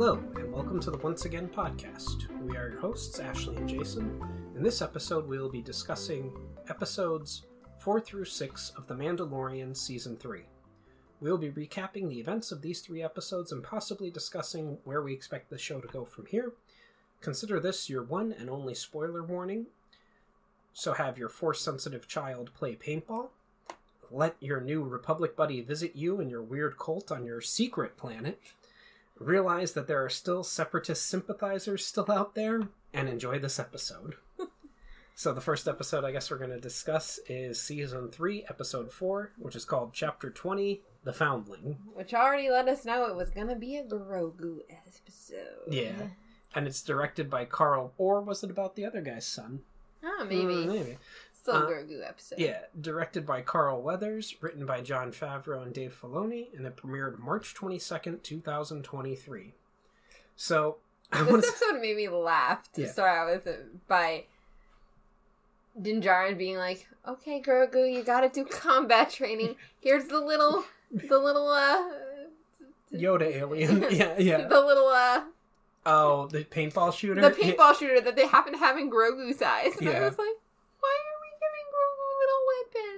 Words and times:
Hello, 0.00 0.18
and 0.36 0.50
welcome 0.50 0.80
to 0.80 0.90
the 0.90 0.96
Once 0.96 1.26
Again 1.26 1.46
podcast. 1.46 2.26
We 2.40 2.56
are 2.56 2.70
your 2.70 2.80
hosts, 2.80 3.20
Ashley 3.20 3.56
and 3.56 3.68
Jason. 3.68 4.18
In 4.56 4.62
this 4.62 4.80
episode, 4.80 5.28
we 5.28 5.38
will 5.38 5.50
be 5.50 5.60
discussing 5.60 6.32
episodes 6.70 7.42
4 7.76 8.00
through 8.00 8.24
6 8.24 8.72
of 8.78 8.86
The 8.86 8.94
Mandalorian 8.94 9.76
Season 9.76 10.16
3. 10.16 10.44
We 11.20 11.30
will 11.30 11.36
be 11.36 11.50
recapping 11.50 12.08
the 12.08 12.18
events 12.18 12.50
of 12.50 12.62
these 12.62 12.80
three 12.80 13.02
episodes 13.02 13.52
and 13.52 13.62
possibly 13.62 14.10
discussing 14.10 14.78
where 14.84 15.02
we 15.02 15.12
expect 15.12 15.50
the 15.50 15.58
show 15.58 15.82
to 15.82 15.88
go 15.88 16.06
from 16.06 16.24
here. 16.24 16.54
Consider 17.20 17.60
this 17.60 17.90
your 17.90 18.02
one 18.02 18.32
and 18.32 18.48
only 18.48 18.74
spoiler 18.74 19.22
warning. 19.22 19.66
So 20.72 20.94
have 20.94 21.18
your 21.18 21.28
force 21.28 21.60
sensitive 21.60 22.08
child 22.08 22.52
play 22.54 22.74
paintball. 22.74 23.28
Let 24.10 24.36
your 24.40 24.62
new 24.62 24.82
Republic 24.82 25.36
buddy 25.36 25.60
visit 25.60 25.94
you 25.94 26.22
and 26.22 26.30
your 26.30 26.42
weird 26.42 26.78
cult 26.78 27.12
on 27.12 27.26
your 27.26 27.42
secret 27.42 27.98
planet. 27.98 28.40
Realize 29.20 29.72
that 29.74 29.86
there 29.86 30.02
are 30.02 30.08
still 30.08 30.42
separatist 30.42 31.06
sympathizers 31.06 31.84
still 31.84 32.10
out 32.10 32.34
there, 32.34 32.62
and 32.94 33.06
enjoy 33.06 33.38
this 33.38 33.58
episode. 33.58 34.14
so, 35.14 35.34
the 35.34 35.42
first 35.42 35.68
episode 35.68 36.04
I 36.04 36.10
guess 36.10 36.30
we're 36.30 36.38
going 36.38 36.50
to 36.50 36.58
discuss 36.58 37.20
is 37.28 37.60
season 37.60 38.08
3, 38.08 38.46
episode 38.48 38.90
4, 38.90 39.32
which 39.38 39.54
is 39.54 39.66
called 39.66 39.92
Chapter 39.92 40.30
20 40.30 40.80
The 41.04 41.12
Foundling. 41.12 41.76
Which 41.92 42.14
already 42.14 42.48
let 42.48 42.66
us 42.66 42.86
know 42.86 43.04
it 43.04 43.14
was 43.14 43.28
gonna 43.28 43.56
be 43.56 43.76
a 43.76 43.84
Grogu 43.84 44.60
episode. 44.70 45.68
Yeah. 45.68 46.08
And 46.54 46.66
it's 46.66 46.82
directed 46.82 47.28
by 47.28 47.44
Carl, 47.44 47.92
or 47.98 48.22
was 48.22 48.42
it 48.42 48.50
about 48.50 48.74
the 48.74 48.86
other 48.86 49.02
guy's 49.02 49.26
son? 49.26 49.60
Oh, 50.02 50.24
maybe. 50.26 50.54
Mm, 50.54 50.66
maybe. 50.66 50.98
Uh, 51.48 51.62
Grogu 51.66 52.06
episode. 52.06 52.38
Yeah, 52.38 52.60
directed 52.80 53.24
by 53.26 53.40
Carl 53.42 53.80
Weathers, 53.82 54.34
written 54.40 54.66
by 54.66 54.80
Jon 54.82 55.10
Favreau 55.12 55.62
and 55.62 55.72
Dave 55.72 55.96
Filoni, 56.00 56.48
and 56.56 56.66
it 56.66 56.76
premiered 56.76 57.18
March 57.18 57.54
22nd, 57.54 58.22
2023. 58.22 59.54
So, 60.36 60.76
I 61.12 61.22
This 61.24 61.48
episode 61.48 61.80
made 61.80 61.96
me 61.96 62.08
laugh 62.08 62.70
to 62.72 62.82
Yeah. 62.82 62.92
start 62.92 63.10
out 63.16 63.34
with 63.34 63.46
it 63.46 63.86
by 63.88 64.24
Din 65.80 66.00
Djarin 66.02 66.36
being 66.36 66.56
like, 66.56 66.86
"Okay, 67.06 67.40
Grogu, 67.40 67.92
you 67.92 68.02
got 68.02 68.20
to 68.20 68.28
do 68.28 68.44
combat 68.44 69.10
training. 69.10 69.56
Here's 69.80 70.04
the 70.06 70.20
little, 70.20 70.64
the 70.92 71.18
little, 71.18 71.48
uh, 71.48 71.90
Yoda 72.92 73.22
alien. 73.22 73.82
yeah, 73.90 74.16
yeah. 74.18 74.46
the 74.48 74.60
little, 74.60 74.88
uh, 74.88 75.22
Oh, 75.86 76.26
the 76.26 76.44
paintball 76.44 76.92
shooter? 76.92 77.20
the 77.22 77.30
paintball 77.30 77.74
shooter 77.78 78.00
that 78.00 78.14
they 78.16 78.26
happen 78.26 78.52
to 78.52 78.58
have 78.58 78.76
in 78.78 78.90
Grogu 78.90 79.32
size." 79.34 79.76
And 79.78 79.88
I 79.88 79.92
Yeah. 79.92 80.04
was 80.08 80.18
like, 80.18 80.28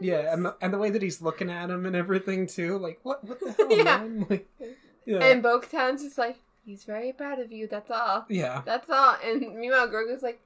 Yeah, 0.05 0.33
and 0.33 0.45
the, 0.45 0.57
and 0.61 0.73
the 0.73 0.79
way 0.79 0.91
that 0.91 1.03
he's 1.03 1.21
looking 1.23 1.51
at 1.51 1.71
him 1.71 1.87
and 1.87 1.95
everything, 1.97 2.47
too. 2.47 2.79
Like, 2.79 3.01
what, 3.03 3.25
what 3.25 3.41
the 3.41 3.53
hell, 3.53 3.69
Yeah. 3.77 3.85
man? 3.85 4.27
Like, 4.29 4.49
yeah. 5.07 5.19
And 5.25 5.43
Bo-Katan's 5.43 6.03
just 6.03 6.19
like, 6.19 6.37
"He's 6.65 6.85
very 6.85 7.13
proud 7.13 7.39
of 7.41 7.51
you. 7.53 7.67
That's 7.67 7.91
all." 7.91 8.25
yeah. 8.29 8.63
That's 8.65 8.89
all. 8.91 9.17
And 9.25 9.41
meanwhile, 9.59 9.89
Grogu's 9.89 10.23
like, 10.23 10.41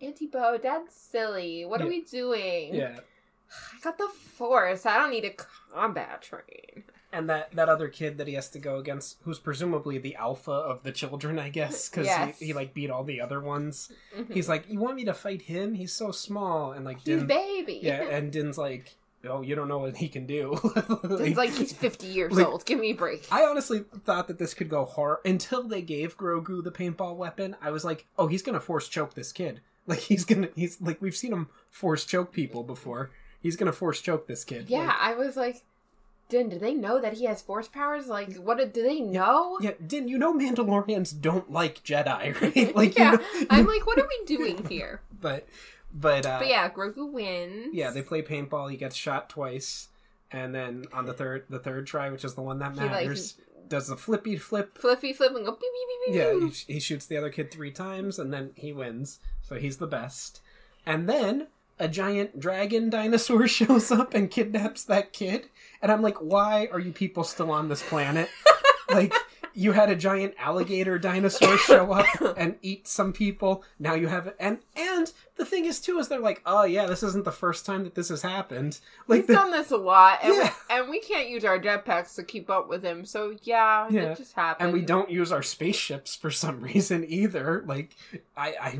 Auntie 0.00 0.26
Bo, 0.26 0.58
that's 0.62 0.94
silly. 0.96 1.64
What 1.64 1.80
are 1.82 1.86
we 1.86 2.00
doing? 2.02 2.74
Yeah. 2.74 3.00
I 3.76 3.80
got 3.84 3.98
the 3.98 4.08
Force. 4.08 4.86
I 4.86 4.96
don't 4.98 5.10
need 5.10 5.24
a 5.24 5.34
combat 5.72 6.22
train. 6.22 6.84
And 7.12 7.28
that, 7.28 7.50
that 7.56 7.68
other 7.68 7.88
kid 7.88 8.18
that 8.18 8.28
he 8.28 8.34
has 8.34 8.48
to 8.50 8.60
go 8.60 8.78
against, 8.78 9.16
who's 9.24 9.40
presumably 9.40 9.98
the 9.98 10.14
alpha 10.14 10.52
of 10.52 10.84
the 10.84 10.92
children, 10.92 11.40
I 11.40 11.48
guess, 11.48 11.88
because 11.88 12.06
Yes. 12.06 12.38
he, 12.38 12.46
he, 12.46 12.52
like, 12.52 12.72
beat 12.72 12.88
all 12.88 13.02
the 13.02 13.20
other 13.20 13.40
ones. 13.40 13.90
Mhm. 14.16 14.32
He's 14.32 14.48
like, 14.48 14.70
you 14.70 14.78
want 14.78 14.94
me 14.94 15.04
to 15.06 15.12
fight 15.12 15.42
him? 15.42 15.74
He's 15.74 15.92
so 15.92 16.12
small. 16.12 16.70
And, 16.70 16.84
like, 16.84 17.00
He's 17.04 17.24
baby. 17.24 17.80
Yeah, 17.82 18.02
and 18.10 18.30
Din's 18.30 18.56
like, 18.56 18.94
oh, 19.28 19.42
you 19.42 19.54
don't 19.54 19.68
know 19.68 19.78
what 19.78 19.96
he 19.96 20.08
can 20.08 20.26
do. 20.26 20.58
It's 21.04 21.36
like 21.36 21.50
he's 21.50 21.72
50 21.72 22.06
years 22.06 22.32
Like- 22.32 22.46
old. 22.46 22.64
Give 22.64 22.78
me 22.78 22.90
a 22.90 22.94
break. 22.94 23.26
I 23.30 23.44
honestly 23.44 23.84
thought 24.04 24.28
that 24.28 24.38
this 24.38 24.54
could 24.54 24.68
go 24.68 24.84
hard 24.84 25.18
until 25.24 25.62
they 25.62 25.82
gave 25.82 26.16
Grogu 26.16 26.62
the 26.64 26.70
paintball 26.70 27.16
weapon. 27.16 27.56
I 27.60 27.70
was 27.70 27.84
like, 27.84 28.06
oh, 28.18 28.26
he's 28.26 28.42
gonna 28.42 28.60
force 28.60 28.88
choke 28.88 29.14
this 29.14 29.32
kid. 29.32 29.60
Like 29.86 29.98
he's 30.00 30.24
gonna, 30.24 30.48
he's 30.54 30.80
like 30.80 31.00
we've 31.02 31.16
seen 31.16 31.32
him 31.32 31.48
force 31.70 32.04
choke 32.04 32.32
people 32.32 32.62
before. 32.62 33.10
He's 33.40 33.56
gonna 33.56 33.72
force 33.72 34.00
choke 34.00 34.26
this 34.28 34.44
kid. 34.44 34.66
yeah, 34.68 34.86
Like, 34.86 34.96
I 35.00 35.14
was 35.14 35.36
like, 35.36 35.64
Din, 36.28 36.48
do 36.48 36.58
they 36.60 36.74
know 36.74 37.00
that 37.00 37.14
he 37.14 37.24
has 37.24 37.42
Force 37.42 37.66
powers? 37.66 38.06
Like, 38.06 38.36
what 38.36 38.58
do, 38.58 38.66
do 38.66 38.84
they 38.84 39.00
know? 39.00 39.58
yeah. 39.60 39.72
Din, 39.84 40.06
you 40.06 40.16
know 40.16 40.32
Mandalorians 40.32 41.18
don't 41.20 41.50
like 41.50 41.82
Jedi, 41.82 42.40
right? 42.40 42.76
Like, 42.76 42.96
Yeah, 42.96 43.12
you 43.34 43.40
know, 43.40 43.46
I'm 43.50 43.66
like, 43.66 43.84
what 43.84 43.98
are 43.98 44.06
we 44.06 44.24
doing 44.26 44.64
here? 44.68 45.00
but, 45.20 45.48
but, 45.92 46.26
uh, 46.26 46.38
But 46.40 46.48
yeah, 46.48 46.68
Grogu 46.70 47.10
wins. 47.12 47.70
yeah, 47.72 47.90
they 47.90 48.02
play 48.02 48.22
paintball. 48.22 48.70
He 48.70 48.76
gets 48.76 48.96
shot 48.96 49.28
twice, 49.28 49.88
and 50.30 50.54
then 50.54 50.86
on 50.92 51.06
the 51.06 51.12
third, 51.12 51.44
the 51.48 51.58
third 51.58 51.86
try, 51.86 52.10
which 52.10 52.24
is 52.24 52.34
the 52.34 52.42
one 52.42 52.58
that 52.60 52.74
He, 52.74 52.80
like, 52.80 52.90
matters, 52.90 53.36
does 53.68 53.86
the 53.88 53.96
flippy 53.96 54.36
flip 54.36 54.76
Flippy 54.76 55.12
flip 55.12 55.34
and 55.34 55.44
go 55.46 55.52
beep, 55.52 55.60
beep, 55.60 55.70
beep, 56.06 56.14
beep, 56.14 56.42
Yeah, 56.42 56.48
he, 56.66 56.74
he 56.74 56.80
shoots 56.80 57.06
the 57.06 57.16
other 57.16 57.30
kid 57.30 57.50
three 57.52 57.70
times 57.70 58.18
and 58.18 58.32
then 58.32 58.50
he 58.56 58.72
wins. 58.72 59.20
So 59.42 59.54
he's 59.56 59.76
the 59.78 59.86
best. 59.86 60.40
And 60.84 61.08
then 61.08 61.46
a 61.78 61.86
giant 61.86 62.40
dragon 62.40 62.90
dinosaur 62.90 63.46
shows 63.48 63.92
up 63.92 64.12
and 64.12 64.28
kidnaps 64.30 64.82
that 64.84 65.12
kid. 65.12 65.48
And 65.80 65.92
I'm 65.92 66.02
like, 66.02 66.18
why 66.18 66.68
are 66.72 66.80
you 66.80 66.92
people 66.92 67.22
still 67.22 67.50
on 67.52 67.68
this 67.68 67.82
planet? 67.82 68.28
like, 68.90 69.14
you 69.54 69.72
had 69.72 69.90
a 69.90 69.96
giant 69.96 70.34
alligator 70.38 70.98
dinosaur 70.98 71.56
show 71.66 71.92
up 71.92 72.06
and 72.36 72.56
eat 72.62 72.86
some 72.88 73.12
people. 73.12 73.64
Now 73.78 73.94
you 73.94 74.08
have 74.08 74.34
and 74.38 74.58
and 74.76 75.12
the 75.36 75.44
thing 75.44 75.64
is 75.64 75.80
too 75.80 75.98
is 75.98 76.08
they're 76.08 76.18
like, 76.18 76.42
oh 76.46 76.64
yeah, 76.64 76.86
this 76.86 77.02
isn't 77.02 77.24
the 77.24 77.32
first 77.32 77.64
time 77.66 77.84
that 77.84 77.94
this 77.94 78.08
has 78.10 78.22
happened. 78.22 78.78
Like 79.08 79.20
He's 79.20 79.26
the, 79.28 79.32
done 79.34 79.50
this 79.50 79.70
a 79.70 79.76
lot, 79.76 80.18
and, 80.22 80.34
Yeah. 80.34 80.52
we, 80.68 80.76
and 80.76 80.90
we 80.90 81.00
can't 81.00 81.28
use 81.28 81.44
our 81.44 81.58
jetpacks 81.58 82.14
to 82.16 82.22
keep 82.22 82.50
up 82.50 82.68
with 82.68 82.82
him. 82.82 83.04
So 83.04 83.36
yeah, 83.42 83.88
Yeah. 83.90 84.12
it 84.12 84.18
just 84.18 84.34
happened. 84.34 84.66
and 84.68 84.72
we 84.72 84.82
don't 84.84 85.10
use 85.10 85.32
our 85.32 85.42
spaceships 85.42 86.14
for 86.16 86.30
some 86.30 86.60
reason 86.72 87.04
either. 87.08 87.62
Like 87.66 87.96
I, 88.36 88.54
I 88.60 88.78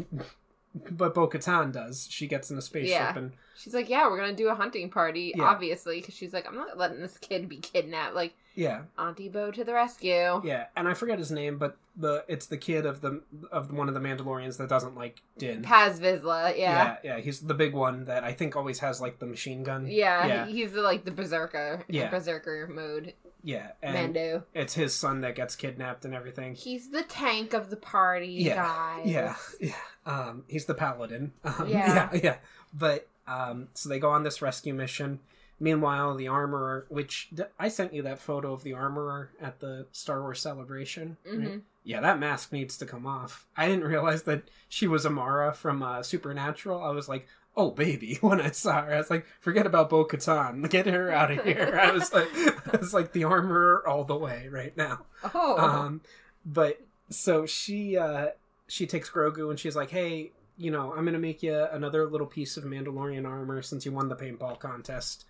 but 0.91 1.14
Bo 1.14 1.28
Katan 1.28 1.72
does. 1.72 2.06
She 2.10 2.26
gets 2.26 2.50
in 2.50 2.56
a 2.59 2.62
spaceship 2.62 2.91
Yeah. 2.91 3.16
and 3.19 3.32
She's 3.56 3.75
like, 3.75 3.91
yeah, 3.91 4.09
we're 4.09 4.19
gonna 4.19 4.32
do 4.34 4.48
a 4.48 4.54
hunting 4.54 4.88
party, 4.88 5.34
Yeah. 5.36 5.44
obviously, 5.44 6.00
because 6.00 6.14
she's 6.14 6.32
like, 6.32 6.47
I'm 6.47 6.54
not 6.54 6.78
letting 6.78 7.00
this 7.00 7.19
kid 7.19 7.48
be 7.48 7.59
kidnapped. 7.59 8.14
Like 8.14 8.34
yeah, 8.55 8.83
Auntie 8.99 9.28
Bo 9.28 9.50
to 9.50 9.65
the 9.65 9.72
rescue. 9.75 10.41
yeah. 10.44 10.66
And 10.77 10.88
I 10.88 10.94
forget 10.94 11.19
his 11.19 11.31
name, 11.31 11.59
but 11.59 11.77
the 11.97 12.25
it's 12.28 12.47
the 12.47 12.56
kid 12.56 12.87
of 12.87 13.00
the 13.00 13.22
of 13.53 13.72
one 13.72 13.88
of 13.88 13.94
the 13.94 14.00
Mandalorians 14.00 14.56
that 14.59 14.69
doesn't 14.69 14.94
like 14.97 15.22
Din. 15.38 15.62
Paz 15.62 16.00
Vizsla, 16.00 16.56
yeah. 16.56 16.97
yeah, 17.05 17.16
yeah. 17.16 17.19
He's 17.21 17.41
the 17.41 17.55
big 17.55 17.75
one 17.75 18.05
that 18.06 18.25
I 18.25 18.33
think 18.33 18.56
always 18.56 18.78
has 18.81 19.00
like 19.00 19.19
the 19.19 19.27
machine 19.27 19.62
gun. 19.62 19.87
Yeah, 19.87 20.27
yeah, 20.27 20.47
he's 20.47 20.72
the, 20.72 20.83
like 20.83 21.05
the 21.05 21.10
berserker, 21.10 21.84
Yeah. 21.89 22.09
berserker 22.10 22.69
mode. 22.72 23.15
yeah. 23.43 23.72
And 23.83 23.94
Mando. 24.15 24.44
it's 24.55 24.75
his 24.75 24.94
son 24.94 25.21
that 25.22 25.34
gets 25.34 25.56
kidnapped 25.56 26.05
and 26.05 26.15
everything. 26.15 26.55
He's 26.55 26.91
the 26.91 27.03
tank 27.03 27.53
of 27.55 27.71
the 27.71 27.77
party, 27.77 28.28
Yeah, 28.28 28.56
guys. 28.56 29.06
Yeah, 29.06 29.34
yeah. 29.60 29.72
Um, 30.06 30.44
he's 30.49 30.65
the 30.66 30.75
paladin. 30.75 31.33
Um, 31.44 31.69
Yeah. 31.69 32.09
yeah, 32.12 32.21
yeah. 32.22 32.37
But 32.72 33.09
um, 33.27 33.69
so 33.75 33.89
they 33.89 33.99
go 33.99 34.10
on 34.10 34.22
this 34.22 34.41
rescue 34.43 34.75
mission. 34.75 35.21
Meanwhile, 35.62 36.15
the 36.16 36.26
armorer, 36.28 36.87
which 36.88 37.28
I 37.59 37.69
sent 37.69 37.93
you 37.93 38.00
that 38.03 38.19
photo 38.19 38.53
of 38.54 38.62
the 38.62 38.72
armorer 38.72 39.31
at 39.41 39.60
the 39.60 39.87
Star 39.93 40.22
Wars 40.22 40.41
celebration. 40.41 41.19
right? 41.26 41.38
Mhm. 41.38 41.60
Yeah, 41.84 42.00
that 42.00 42.19
mask 42.19 42.50
needs 42.53 42.76
to 42.78 42.87
come 42.87 43.06
off. 43.06 43.47
I 43.56 43.69
didn't 43.69 43.84
realize 43.84 44.22
that 44.25 44.43
she 44.69 44.87
was 44.87 45.04
Amara 45.06 45.53
from 45.53 45.82
uh, 45.82 46.03
Supernatural. 46.03 46.82
I 46.82 46.91
was 46.91 47.09
like, 47.09 47.26
oh 47.56 47.71
baby, 47.72 48.16
when 48.22 48.41
I 48.41 48.50
saw 48.53 48.82
her, 48.82 48.94
I 48.94 48.98
was 48.98 49.10
like, 49.10 49.26
forget 49.41 49.66
about 49.66 49.91
Bo 49.91 50.04
Katan, 50.06 50.69
get 50.71 50.87
her 50.87 51.10
out 51.12 51.31
of 51.31 51.44
here. 51.44 51.78
I 51.82 51.91
was 51.91 52.12
like, 52.12 52.28
I 52.34 52.77
was 52.78 52.94
like 52.94 53.12
the 53.12 53.25
armorer 53.25 53.87
all 53.87 54.04
the 54.04 54.16
way 54.16 54.48
right 54.50 54.75
now. 54.77 55.04
Oh, 55.34 55.59
Um, 55.59 56.00
but 56.47 56.81
so 57.10 57.44
she 57.44 57.98
uh, 57.98 58.28
she 58.66 58.87
takes 58.87 59.10
Grogu 59.10 59.50
and 59.50 59.59
she's 59.59 59.75
like, 59.77 59.91
"Hey, 59.91 60.30
you 60.57 60.71
know, 60.71 60.95
I'm 60.95 61.04
gonna 61.04 61.18
make 61.18 61.42
you 61.42 61.65
another 61.72 62.07
little 62.07 62.27
piece 62.27 62.57
of 62.57 62.65
Mandalorian 62.65 63.27
armor 63.27 63.62
since 63.62 63.84
you 63.84 63.92
won 63.92 64.09
the 64.09 64.16
paintball 64.16 64.59
contest." 64.60 65.24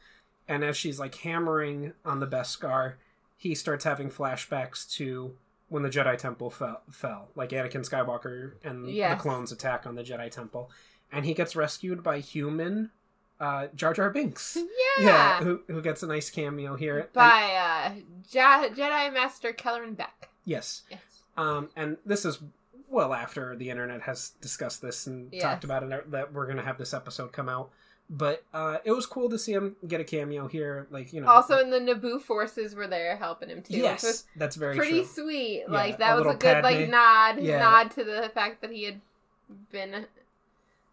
And 0.50 0.64
as 0.64 0.76
she's 0.76 0.98
like 0.98 1.14
hammering 1.14 1.92
on 2.04 2.18
the 2.20 2.26
Beskar, 2.26 2.94
he 3.36 3.54
starts 3.54 3.84
having 3.84 4.10
flashbacks 4.10 4.90
to 4.96 5.36
when 5.68 5.84
the 5.84 5.88
Jedi 5.88 6.18
Temple 6.18 6.50
fell, 6.50 6.80
fell 6.90 7.28
like 7.36 7.50
Anakin 7.50 7.88
Skywalker 7.88 8.54
and 8.64 8.90
Yes. 8.90 9.16
the 9.16 9.22
clones 9.22 9.52
attack 9.52 9.86
on 9.86 9.94
the 9.94 10.02
Jedi 10.02 10.28
Temple, 10.30 10.68
and 11.12 11.24
he 11.24 11.32
gets 11.34 11.54
rescued 11.54 12.02
by 12.02 12.18
human 12.18 12.90
uh, 13.38 13.68
Jar 13.74 13.94
Jar 13.94 14.10
Binks. 14.10 14.58
yeah. 15.00 15.38
who, 15.42 15.62
who 15.68 15.80
gets 15.80 16.02
a 16.02 16.06
nice 16.08 16.28
cameo 16.28 16.74
here. 16.76 16.98
And- 16.98 17.12
By 17.12 17.92
uh, 17.94 18.00
Je- 18.30 18.74
Jedi 18.74 19.14
Master 19.14 19.52
Kelleran 19.52 19.94
Beq. 19.96 20.08
yes, 20.44 20.82
Yes. 20.90 21.00
Um, 21.36 21.70
and 21.76 21.96
this 22.04 22.24
is 22.24 22.40
well 22.90 23.14
after 23.14 23.54
the 23.56 23.70
internet 23.70 24.02
has 24.02 24.30
discussed 24.40 24.82
this 24.82 25.06
and 25.06 25.28
Yes. 25.32 25.42
talked 25.42 25.62
about 25.64 25.84
it 25.84 26.10
that 26.10 26.32
we're 26.34 26.46
gonna 26.48 26.64
have 26.64 26.76
this 26.76 26.92
episode 26.92 27.30
come 27.32 27.48
out. 27.48 27.70
But 28.12 28.42
uh, 28.52 28.78
it 28.84 28.90
was 28.90 29.06
cool 29.06 29.30
to 29.30 29.38
see 29.38 29.52
him 29.52 29.76
get 29.86 30.00
a 30.00 30.04
cameo 30.04 30.48
here, 30.48 30.88
like 30.90 31.12
you 31.12 31.20
know. 31.20 31.28
Also, 31.28 31.58
in 31.58 31.70
the 31.70 31.78
Naboo 31.78 32.20
forces 32.20 32.74
were 32.74 32.88
there 32.88 33.16
helping 33.16 33.48
him 33.50 33.62
too. 33.62 33.76
yes, 33.76 34.24
that's 34.34 34.56
very 34.56 34.76
pretty 34.76 35.02
true. 35.02 35.06
sweet. 35.06 35.60
Yeah, 35.68 35.72
like 35.72 35.94
a 35.94 35.98
that 35.98 36.16
was 36.16 36.34
a 36.34 36.36
good 36.36 36.64
like 36.64 36.88
nod, 36.88 37.40
Yeah. 37.40 37.60
nod 37.60 37.92
to 37.92 38.02
the 38.02 38.28
fact 38.34 38.62
that 38.62 38.72
he 38.72 38.82
had 38.84 39.00
been. 39.70 40.06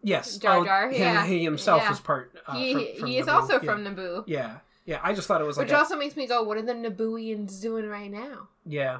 Yes, 0.00 0.36
Jar 0.38 0.58
Oh, 0.58 0.64
Jar, 0.64 0.90
he, 0.90 0.98
yeah. 1.00 1.26
he 1.26 1.42
himself 1.42 1.82
Yeah. 1.82 1.90
was 1.90 1.98
part. 2.00 2.32
Uh, 2.46 2.54
he 2.54 2.72
from, 2.72 2.98
from 3.00 3.08
he 3.08 3.18
is 3.18 3.26
Naboo. 3.26 3.32
also 3.34 3.58
from 3.58 3.84
Naboo, 3.84 4.22
Yeah, 4.28 4.58
yeah. 4.86 5.00
I 5.02 5.12
just 5.12 5.26
thought 5.26 5.40
it 5.40 5.44
was 5.44 5.56
like 5.56 5.66
which 5.66 5.72
a- 5.72 5.78
also 5.78 5.96
makes 5.96 6.14
me 6.16 6.28
go, 6.28 6.44
"What 6.44 6.56
are 6.56 6.62
the 6.62 6.72
Nabooians 6.74 7.60
doing 7.60 7.88
right 7.88 8.10
now?" 8.10 8.46
yeah. 8.64 8.98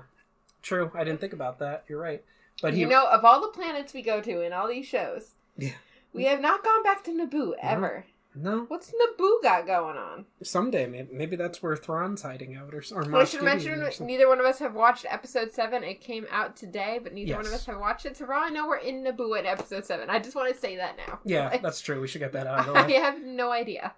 true. 0.61 0.91
I 0.97 1.05
didn't 1.05 1.21
think 1.21 1.33
about 1.33 1.61
that. 1.61 1.85
You're 1.89 2.01
right. 2.01 2.25
But 2.61 2.75
he 2.75 2.81
you 2.81 2.89
know, 2.89 3.07
of 3.07 3.25
all 3.25 3.41
the 3.41 3.49
planets 3.49 3.95
we 3.95 4.03
go 4.03 4.21
to 4.21 4.41
in 4.41 4.53
all 4.53 4.67
these 4.67 4.87
shows, 4.87 5.35
Yeah. 5.57 5.71
We 6.13 6.25
have 6.25 6.41
not 6.41 6.65
gone 6.65 6.83
back 6.83 7.05
to 7.05 7.11
Naboo 7.11 7.53
ever. 7.63 8.05
no 8.35 8.65
What's 8.69 8.91
Naboo 8.93 9.43
got 9.43 9.67
going 9.67 9.97
on? 9.97 10.27
someday 10.43 10.87
maybe, 10.87 11.09
maybe 11.13 11.37
that's 11.37 11.63
where 11.63 11.77
Thrawn's 11.77 12.23
hiding 12.23 12.55
out 12.57 12.73
or, 12.75 12.83
or 12.93 13.03
Well, 13.11 13.23
I 13.23 13.25
should 13.25 13.41
Gideon 13.41 13.45
mention 13.45 13.73
or 13.83 13.91
something. 13.91 14.07
neither 14.07 14.29
one 14.29 14.39
of 14.41 14.47
us 14.47 14.59
have 14.61 14.75
watched 14.75 15.07
episode 15.09 15.53
seven. 15.53 15.83
It 15.85 16.01
came 16.01 16.27
out 16.31 16.57
today, 16.57 17.01
but 17.03 17.13
neither 17.13 17.33
one 17.37 17.47
of 17.47 17.53
Yes. 17.53 17.61
us 17.63 17.67
have 17.67 17.79
watched 17.81 18.07
it. 18.07 18.17
So 18.17 18.27
for 18.27 18.35
all 18.35 18.45
I 18.45 18.51
know, 18.51 18.69
we're 18.69 18.77
in 18.79 19.05
Naboo 19.05 19.39
at 19.39 19.47
episode 19.47 19.85
seven. 19.87 20.09
I 20.11 20.19
just 20.19 20.37
want 20.37 20.53
to 20.55 20.59
say 20.61 20.77
that 20.77 20.97
now. 20.97 21.19
Yeah, 21.25 21.57
that's 21.63 21.81
true. 21.81 22.01
We 22.01 22.09
should 22.09 22.21
get 22.21 22.33
that 22.33 22.47
out 22.47 22.61
of 22.61 22.67
the 22.75 22.81
I 22.81 22.87
way. 22.87 22.93
have 22.95 23.21
no 23.23 23.51
idea. 23.53 23.95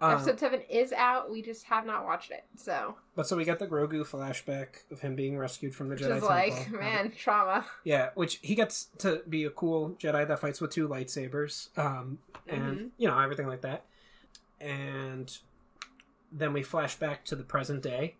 Um, 0.00 0.12
episode 0.12 0.38
seven 0.38 0.60
is 0.70 0.92
out. 0.92 1.28
We 1.30 1.42
just 1.42 1.64
have 1.64 1.84
not 1.84 2.04
watched 2.04 2.30
it. 2.30 2.44
So 2.56 2.94
but 3.16 3.26
so 3.26 3.36
we 3.36 3.44
got 3.44 3.58
the 3.58 3.66
Grogu 3.66 4.06
flashback 4.06 4.82
of 4.92 5.00
him 5.00 5.16
being 5.16 5.36
rescued 5.36 5.74
from 5.74 5.88
the 5.88 5.96
which 5.96 6.04
Jedi 6.04 6.16
is 6.18 6.22
like, 6.22 6.54
Temple. 6.54 6.78
man, 6.80 7.10
trauma. 7.10 7.66
Yeah, 7.84 8.10
which 8.14 8.38
he 8.42 8.54
gets 8.54 8.84
to 8.98 9.22
be 9.28 9.44
a 9.44 9.50
cool 9.50 9.96
Jedi 10.00 10.26
that 10.28 10.38
fights 10.38 10.60
with 10.60 10.70
two 10.70 10.86
lightsabers, 10.88 11.76
um, 11.76 12.18
and 12.46 12.62
Mhm. 12.78 12.90
you 12.96 13.08
know 13.08 13.18
everything 13.18 13.48
like 13.48 13.62
that. 13.62 13.84
And 14.60 15.36
then 16.32 16.52
we 16.52 16.62
flash 16.62 16.96
back 16.96 17.24
to 17.26 17.36
the 17.36 17.42
present 17.44 17.82
day, 17.82 18.16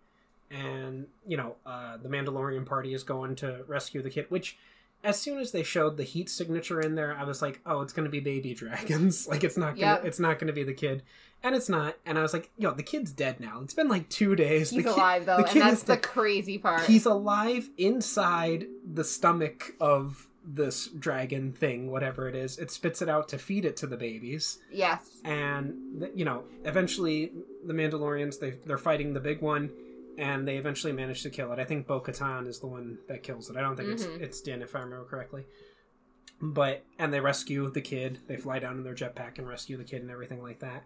and 0.51 1.07
you 1.27 1.37
know 1.37 1.55
uh, 1.65 1.97
the 1.97 2.09
Mandalorian 2.09 2.65
party 2.65 2.93
is 2.93 3.03
going 3.03 3.35
to 3.37 3.63
rescue 3.67 4.01
the 4.01 4.09
kid. 4.09 4.25
Which, 4.29 4.57
as 5.03 5.19
soon 5.19 5.37
as 5.39 5.51
they 5.51 5.63
showed 5.63 5.97
the 5.97 6.03
heat 6.03 6.29
signature 6.29 6.81
in 6.81 6.95
there, 6.95 7.15
I 7.17 7.23
was 7.23 7.41
like, 7.41 7.61
oh, 7.65 7.81
it's 7.81 7.93
going 7.93 8.05
to 8.05 8.11
be 8.11 8.19
baby 8.19 8.53
dragons. 8.55 9.27
like 9.27 9.43
it's 9.43 9.57
not 9.57 9.75
gonna, 9.75 9.93
Yep. 9.95 10.05
it's 10.05 10.19
not 10.19 10.39
going 10.39 10.47
to 10.47 10.53
be 10.53 10.63
the 10.63 10.73
kid, 10.73 11.03
and 11.43 11.55
it's 11.55 11.69
not. 11.69 11.95
And 12.05 12.17
I 12.19 12.21
was 12.21 12.33
like, 12.33 12.51
yo, 12.57 12.71
the 12.73 12.83
kid's 12.83 13.11
dead 13.13 13.39
now. 13.39 13.61
It's 13.61 13.73
been 13.73 13.87
like 13.87 14.09
two 14.09 14.35
days. 14.35 14.71
He's 14.71 14.83
the 14.83 14.89
kid, 14.89 14.97
alive 14.97 15.25
though, 15.25 15.37
the 15.37 15.49
and 15.51 15.61
that's 15.61 15.73
is 15.77 15.83
the 15.83 15.97
crazy 15.97 16.57
part. 16.57 16.81
He's 16.85 17.05
alive 17.05 17.69
inside 17.77 18.67
the 18.93 19.03
stomach 19.03 19.73
of 19.79 20.27
this 20.51 20.87
dragon 20.87 21.51
thing, 21.53 21.91
whatever 21.91 22.27
it 22.27 22.35
is. 22.35 22.57
It 22.57 22.71
spits 22.71 23.01
it 23.01 23.09
out 23.09 23.29
to 23.29 23.37
feed 23.37 23.65
it 23.65 23.77
to 23.77 23.87
the 23.87 23.97
babies, 23.97 24.57
yes. 24.71 25.07
and 25.23 25.75
th- 25.99 26.11
you 26.15 26.25
know, 26.25 26.43
eventually 26.65 27.31
the 27.65 27.73
Mandalorians 27.73 28.39
they 28.39 28.51
they're 28.65 28.77
fighting 28.77 29.13
the 29.13 29.19
big 29.19 29.41
one, 29.41 29.69
and 30.19 30.47
they 30.47 30.57
eventually 30.57 30.91
manage 30.93 31.23
to 31.23 31.29
kill 31.29 31.51
it. 31.53 31.59
I 31.59 31.63
think 31.63 31.87
Bo 31.87 32.01
Katan 32.01 32.45
is 32.47 32.59
the 32.59 32.67
one 32.67 32.97
that 33.07 33.23
kills 33.23 33.49
it. 33.49 33.55
I 33.55 33.61
don't 33.61 33.75
think 33.77 33.89
Mhm. 33.89 33.93
it's 33.93 34.05
it's 34.05 34.41
Din 34.41 34.61
if 34.61 34.75
I 34.75 34.81
remember 34.81 35.05
correctly. 35.05 35.45
But 36.41 36.83
and 36.97 37.13
they 37.13 37.19
rescue 37.21 37.69
the 37.71 37.81
kid. 37.81 38.19
They 38.27 38.37
fly 38.37 38.59
down 38.59 38.77
in 38.77 38.83
their 38.83 38.93
jetpack 38.95 39.37
and 39.39 39.47
rescue 39.47 39.77
the 39.77 39.83
kid 39.83 40.01
and 40.01 40.11
everything 40.11 40.41
like 40.43 40.59
that. 40.59 40.83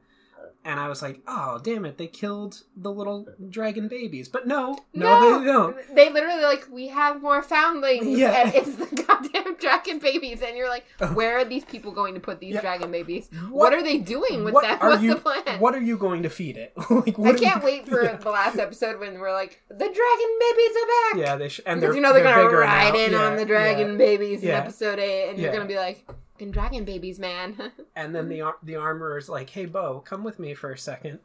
And 0.65 0.79
I 0.79 0.87
was 0.87 1.01
like, 1.01 1.21
"Oh, 1.27 1.59
damn 1.63 1.83
it! 1.85 1.97
They 1.97 2.07
killed 2.07 2.63
the 2.75 2.91
little 2.91 3.27
dragon 3.49 3.87
babies." 3.87 4.29
But 4.29 4.47
no, 4.47 4.77
no, 4.93 5.39
they 5.39 5.45
don't. 5.45 5.75
They 5.95 6.09
literally 6.09 6.43
like 6.43 6.67
we 6.71 6.87
have 6.87 7.21
more 7.21 7.41
foundlings, 7.43 8.17
Yeah. 8.17 8.31
and 8.45 8.55
it's 8.55 8.75
the 8.75 9.03
goddamn 9.07 9.55
dragon 9.57 9.99
babies, 9.99 10.41
and 10.41 10.55
you're 10.55 10.69
like, 10.69 10.85
Oh. 11.01 11.07
where 11.13 11.37
are 11.37 11.45
these 11.45 11.65
people 11.65 11.91
going 11.91 12.13
to 12.13 12.19
put 12.19 12.39
these 12.39 12.55
Yeah. 12.55 12.61
dragon 12.61 12.91
babies? 12.91 13.29
What, 13.49 13.73
are 13.73 13.83
they 13.83 13.97
doing 13.97 14.43
with 14.45 14.53
what 14.53 14.65
are 14.65 14.89
What's 14.91 15.03
you- 15.03 15.15
the 15.15 15.19
plan? 15.19 15.59
What 15.59 15.75
are 15.75 15.81
you 15.81 15.97
going 15.97 16.23
to 16.23 16.29
feed 16.29 16.55
it? 16.57 16.73
like, 16.89 17.17
I 17.19 17.21
what 17.21 17.37
can't 17.41 17.61
you- 17.61 17.65
wait 17.65 17.87
for 17.89 18.03
Yeah. 18.03 18.15
the 18.17 18.29
last 18.29 18.57
episode 18.57 18.99
when 18.99 19.19
we're 19.19 19.33
like, 19.33 19.61
the 19.69 19.75
dragon 19.75 20.37
babies 20.39 20.71
are 20.81 20.87
back. 21.17 21.27
Yeah, 21.27 21.35
they 21.35 21.49
sh- 21.49 21.61
and 21.65 21.81
because 21.81 21.93
they're 21.93 21.95
you 21.95 22.01
know 22.01 22.13
they're, 22.13 22.23
gonna 22.23 22.47
ride 22.57 22.93
now. 22.93 22.99
in 22.99 23.11
Yeah, 23.11 23.23
on 23.25 23.35
the 23.35 23.45
dragon 23.45 23.97
babies 23.97 24.43
in 24.43 24.49
episode 24.49 24.99
eight, 24.99 25.29
and 25.29 25.39
you're 25.39 25.51
gonna 25.51 25.65
be 25.65 25.75
like, 25.75 26.05
"Fucking 26.43 26.51
dragon 26.51 26.85
babies, 26.85 27.19
man." 27.19 27.71
And 27.95 28.13
then 28.15 28.29
the 28.29 28.41
ar- 28.41 28.57
the 28.63 28.75
armorer 28.75 29.17
is 29.17 29.29
like, 29.29 29.49
"Hey, 29.51 29.65
Bo, 29.65 29.99
come 30.01 30.23
with 30.23 30.39
me 30.39 30.53
for 30.53 30.71
a 30.71 30.77
second. 30.77 31.19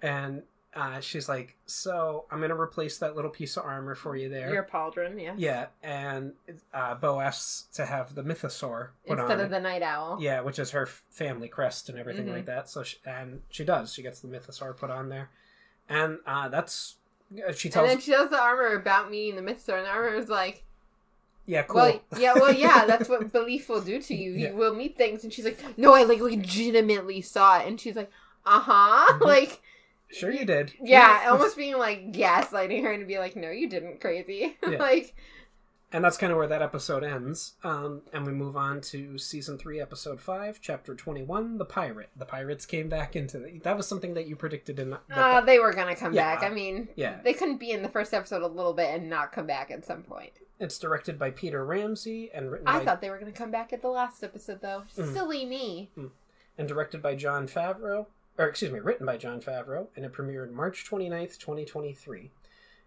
And 0.00 0.42
uh, 0.74 1.00
she's 1.00 1.28
like, 1.28 1.54
"So 1.66 2.24
I'm 2.30 2.40
gonna 2.40 2.58
replace 2.58 2.96
that 2.98 3.14
little 3.14 3.30
piece 3.30 3.56
of 3.56 3.64
armor 3.64 3.94
for 3.94 4.16
you 4.16 4.28
there." 4.28 4.52
Your 4.52 4.62
pauldron, 4.64 5.20
yeah. 5.22 5.34
Yeah, 5.36 5.66
and 5.82 6.32
uh, 6.72 6.94
Bo 6.94 7.20
asks 7.20 7.66
to 7.76 7.84
have 7.86 8.14
the 8.14 8.22
mythosaur 8.22 8.88
put 9.06 9.18
Instead 9.18 9.30
on 9.38 9.40
of 9.40 9.46
it. 9.46 9.50
the 9.50 9.60
night 9.60 9.82
owl. 9.82 10.18
Yeah, 10.20 10.40
which 10.40 10.58
is 10.58 10.70
her 10.70 10.86
family 10.86 11.48
crest 11.48 11.88
and 11.88 11.98
everything 11.98 12.26
Mhm. 12.26 12.32
like 12.32 12.46
that. 12.46 12.68
So 12.70 12.82
she, 12.82 12.96
and 13.04 13.42
she 13.50 13.64
does. 13.64 13.92
She 13.92 14.02
gets 14.02 14.20
the 14.20 14.28
mythosaur 14.28 14.76
put 14.76 14.90
on 14.90 15.08
there, 15.10 15.28
and 15.88 16.18
uh, 16.26 16.48
that's 16.48 16.96
uh, 17.46 17.52
she 17.52 17.68
And 17.68 17.72
tells. 17.74 17.88
then 17.88 18.00
she 18.00 18.12
tells 18.12 18.30
the 18.30 18.40
armor 18.40 18.74
about 18.74 19.10
me 19.10 19.30
meeting 19.30 19.44
the 19.44 19.52
mythosaur, 19.52 19.76
and 19.78 19.86
the 19.86 19.90
armor 19.90 20.14
is 20.14 20.28
like, 20.28 20.64
yeah, 21.46 21.62
cool. 21.62 21.76
Well, 21.82 22.00
yeah, 22.18 22.34
well, 22.34 22.52
yeah, 22.52 22.84
that's 22.86 23.08
what 23.08 23.32
belief 23.32 23.68
will 23.68 23.80
do 23.80 24.00
to 24.00 24.14
you. 24.14 24.32
Yeah. 24.32 24.50
You 24.50 24.56
will 24.56 24.74
meet 24.74 24.96
things, 24.96 25.24
and 25.24 25.32
she's 25.32 25.44
like, 25.44 25.58
"No, 25.78 25.94
I 25.94 26.04
like 26.04 26.20
legitimately 26.20 27.20
saw 27.22 27.58
it," 27.60 27.66
and 27.66 27.80
she's 27.80 27.96
like, 27.96 28.10
"Uh 28.46 28.60
huh," 28.60 29.12
Mhm. 29.18 29.20
like, 29.26 29.60
sure 30.10 30.30
you 30.30 30.44
did. 30.44 30.72
yeah, 30.82 31.26
almost 31.30 31.56
being 31.62 31.78
like 31.78 32.12
gaslighting 32.12 32.82
her 32.82 32.92
and 32.92 33.06
be 33.08 33.18
like, 33.18 33.36
"No, 33.36 33.50
you 33.50 33.68
didn't, 33.68 34.00
crazy," 34.00 34.56
Yeah. 34.66 34.78
like, 34.78 35.14
And 35.94 36.02
that's 36.02 36.16
kind 36.16 36.32
of 36.32 36.38
where 36.38 36.46
that 36.46 36.62
episode 36.62 37.04
ends. 37.04 37.52
Um, 37.62 38.00
and 38.14 38.24
we 38.24 38.32
move 38.32 38.56
on 38.56 38.80
to 38.92 39.18
season 39.18 39.58
three, 39.58 39.78
episode 39.78 40.20
five, 40.22 40.58
chapter 40.62 40.94
twenty-one, 40.94 41.58
the 41.58 41.66
pirate. 41.66 42.08
The 42.16 42.24
pirates 42.24 42.64
came 42.64 42.88
back 42.88 43.14
into 43.14 43.38
the, 43.38 43.58
that 43.64 43.76
was 43.76 43.86
something 43.86 44.14
that 44.14 44.26
you 44.26 44.34
predicted 44.36 44.78
in. 44.78 44.90
The, 44.90 44.98
uh, 45.14 45.40
they 45.42 45.58
were 45.58 45.72
gonna 45.74 45.94
come 45.96 46.14
Yeah. 46.14 46.34
back. 46.36 46.44
I 46.44 46.54
mean, 46.54 46.88
Yeah. 46.96 47.18
they 47.22 47.34
couldn't 47.34 47.58
be 47.58 47.72
in 47.72 47.82
the 47.82 47.90
first 47.90 48.14
episode 48.14 48.40
a 48.42 48.46
little 48.46 48.72
bit 48.72 48.88
and 48.94 49.10
not 49.10 49.32
come 49.32 49.46
back 49.46 49.70
at 49.70 49.84
some 49.84 50.02
point. 50.02 50.32
It's 50.62 50.78
directed 50.78 51.18
by 51.18 51.32
Peter 51.32 51.64
Ramsey 51.64 52.30
and 52.32 52.50
written 52.52 52.68
I 52.68 52.78
by, 52.78 52.84
thought 52.84 53.00
they 53.00 53.10
were 53.10 53.18
gonna 53.18 53.32
come 53.32 53.50
back 53.50 53.72
at 53.72 53.82
the 53.82 53.88
last 53.88 54.22
episode, 54.22 54.60
though. 54.60 54.84
Mm. 54.96 55.12
Silly 55.12 55.44
me. 55.44 55.90
and 56.56 56.68
directed 56.68 57.02
by 57.02 57.16
Jon 57.16 57.48
Favreau, 57.48 58.06
or 58.38 58.46
excuse 58.46 58.70
me, 58.70 58.78
written 58.78 59.04
by 59.04 59.16
Jon 59.16 59.40
Favreau, 59.40 59.88
and 59.96 60.04
it 60.04 60.12
premiered 60.12 60.52
March 60.52 60.88
29th, 60.88 61.36
2023. 61.38 62.30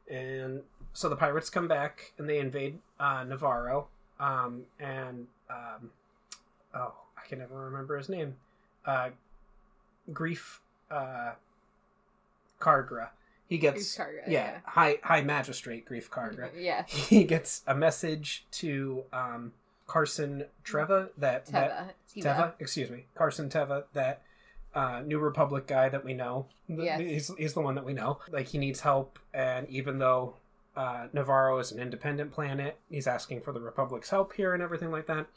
And 0.09 0.61
so 0.93 1.09
the 1.09 1.17
pirates 1.17 1.49
come 1.49 1.67
back 1.67 2.13
and 2.17 2.29
they 2.29 2.39
invade 2.39 2.79
uh, 2.97 3.25
Nevarro, 3.25 3.87
um, 4.21 4.63
and 4.79 5.27
um, 5.49 5.91
oh, 6.73 6.93
I 7.17 7.27
can 7.27 7.39
never 7.39 7.65
remember 7.65 7.97
his 7.97 8.07
name. 8.07 8.35
Uh, 8.85 9.09
Grief 10.13 10.61
uh, 10.89 11.31
Kargra. 12.61 13.09
He 13.47 13.57
gets 13.57 13.95
Karga, 13.97 14.23
yeah, 14.27 14.31
yeah. 14.31 14.57
high 14.65 14.97
high 15.03 15.21
magistrate 15.21 15.85
Grief 15.85 16.09
Kargra. 16.09 16.49
Yeah, 16.55 16.83
He 16.87 17.23
gets 17.23 17.61
a 17.67 17.75
message 17.75 18.45
to 18.51 19.03
um, 19.13 19.53
Carson 19.87 20.45
Treva 20.63 21.09
that 21.17 21.45
that 21.47 21.95
Teva. 22.15 22.23
Teva, 22.23 22.53
excuse 22.59 22.89
me, 22.89 23.05
Carson 23.15 23.49
Teva, 23.49 23.83
that 23.93 24.21
uh, 24.73 25.01
New 25.05 25.19
Republic 25.19 25.67
guy 25.67 25.89
that 25.89 26.03
we 26.03 26.13
know. 26.13 26.47
Yes. 26.67 26.99
He's, 26.99 27.31
he's 27.37 27.53
the 27.53 27.61
one 27.61 27.75
that 27.75 27.85
we 27.85 27.93
know. 27.93 28.19
Like, 28.31 28.47
he 28.47 28.57
needs 28.57 28.81
help, 28.81 29.19
and 29.33 29.67
even 29.69 29.99
though 29.99 30.35
uh, 30.75 31.07
Nevarro 31.13 31.59
is 31.61 31.71
an 31.71 31.79
independent 31.79 32.31
planet, 32.31 32.77
he's 32.89 33.07
asking 33.07 33.41
for 33.41 33.53
the 33.53 33.61
Republic's 33.61 34.09
help 34.09 34.33
here 34.33 34.53
and 34.53 34.61
everything 34.61 34.91
like 34.91 35.07
that. 35.07 35.27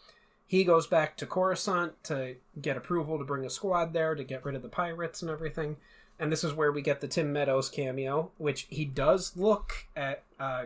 He 0.46 0.64
goes 0.64 0.86
back 0.86 1.16
to 1.18 1.26
Coruscant 1.26 2.02
to 2.04 2.36
get 2.60 2.76
approval 2.76 3.18
to 3.18 3.24
bring 3.24 3.44
a 3.44 3.50
squad 3.50 3.92
there 3.92 4.14
to 4.14 4.24
get 4.24 4.44
rid 4.44 4.54
of 4.54 4.62
the 4.62 4.68
pirates 4.68 5.22
and 5.22 5.30
everything. 5.30 5.76
And 6.18 6.32
this 6.32 6.42
is 6.42 6.52
where 6.52 6.72
we 6.72 6.82
get 6.82 7.00
the 7.00 7.08
Tim 7.08 7.32
Meadows 7.32 7.68
cameo, 7.68 8.30
which 8.38 8.66
he 8.70 8.84
does 8.84 9.36
look 9.36 9.86
at 9.94 10.22
uh, 10.40 10.64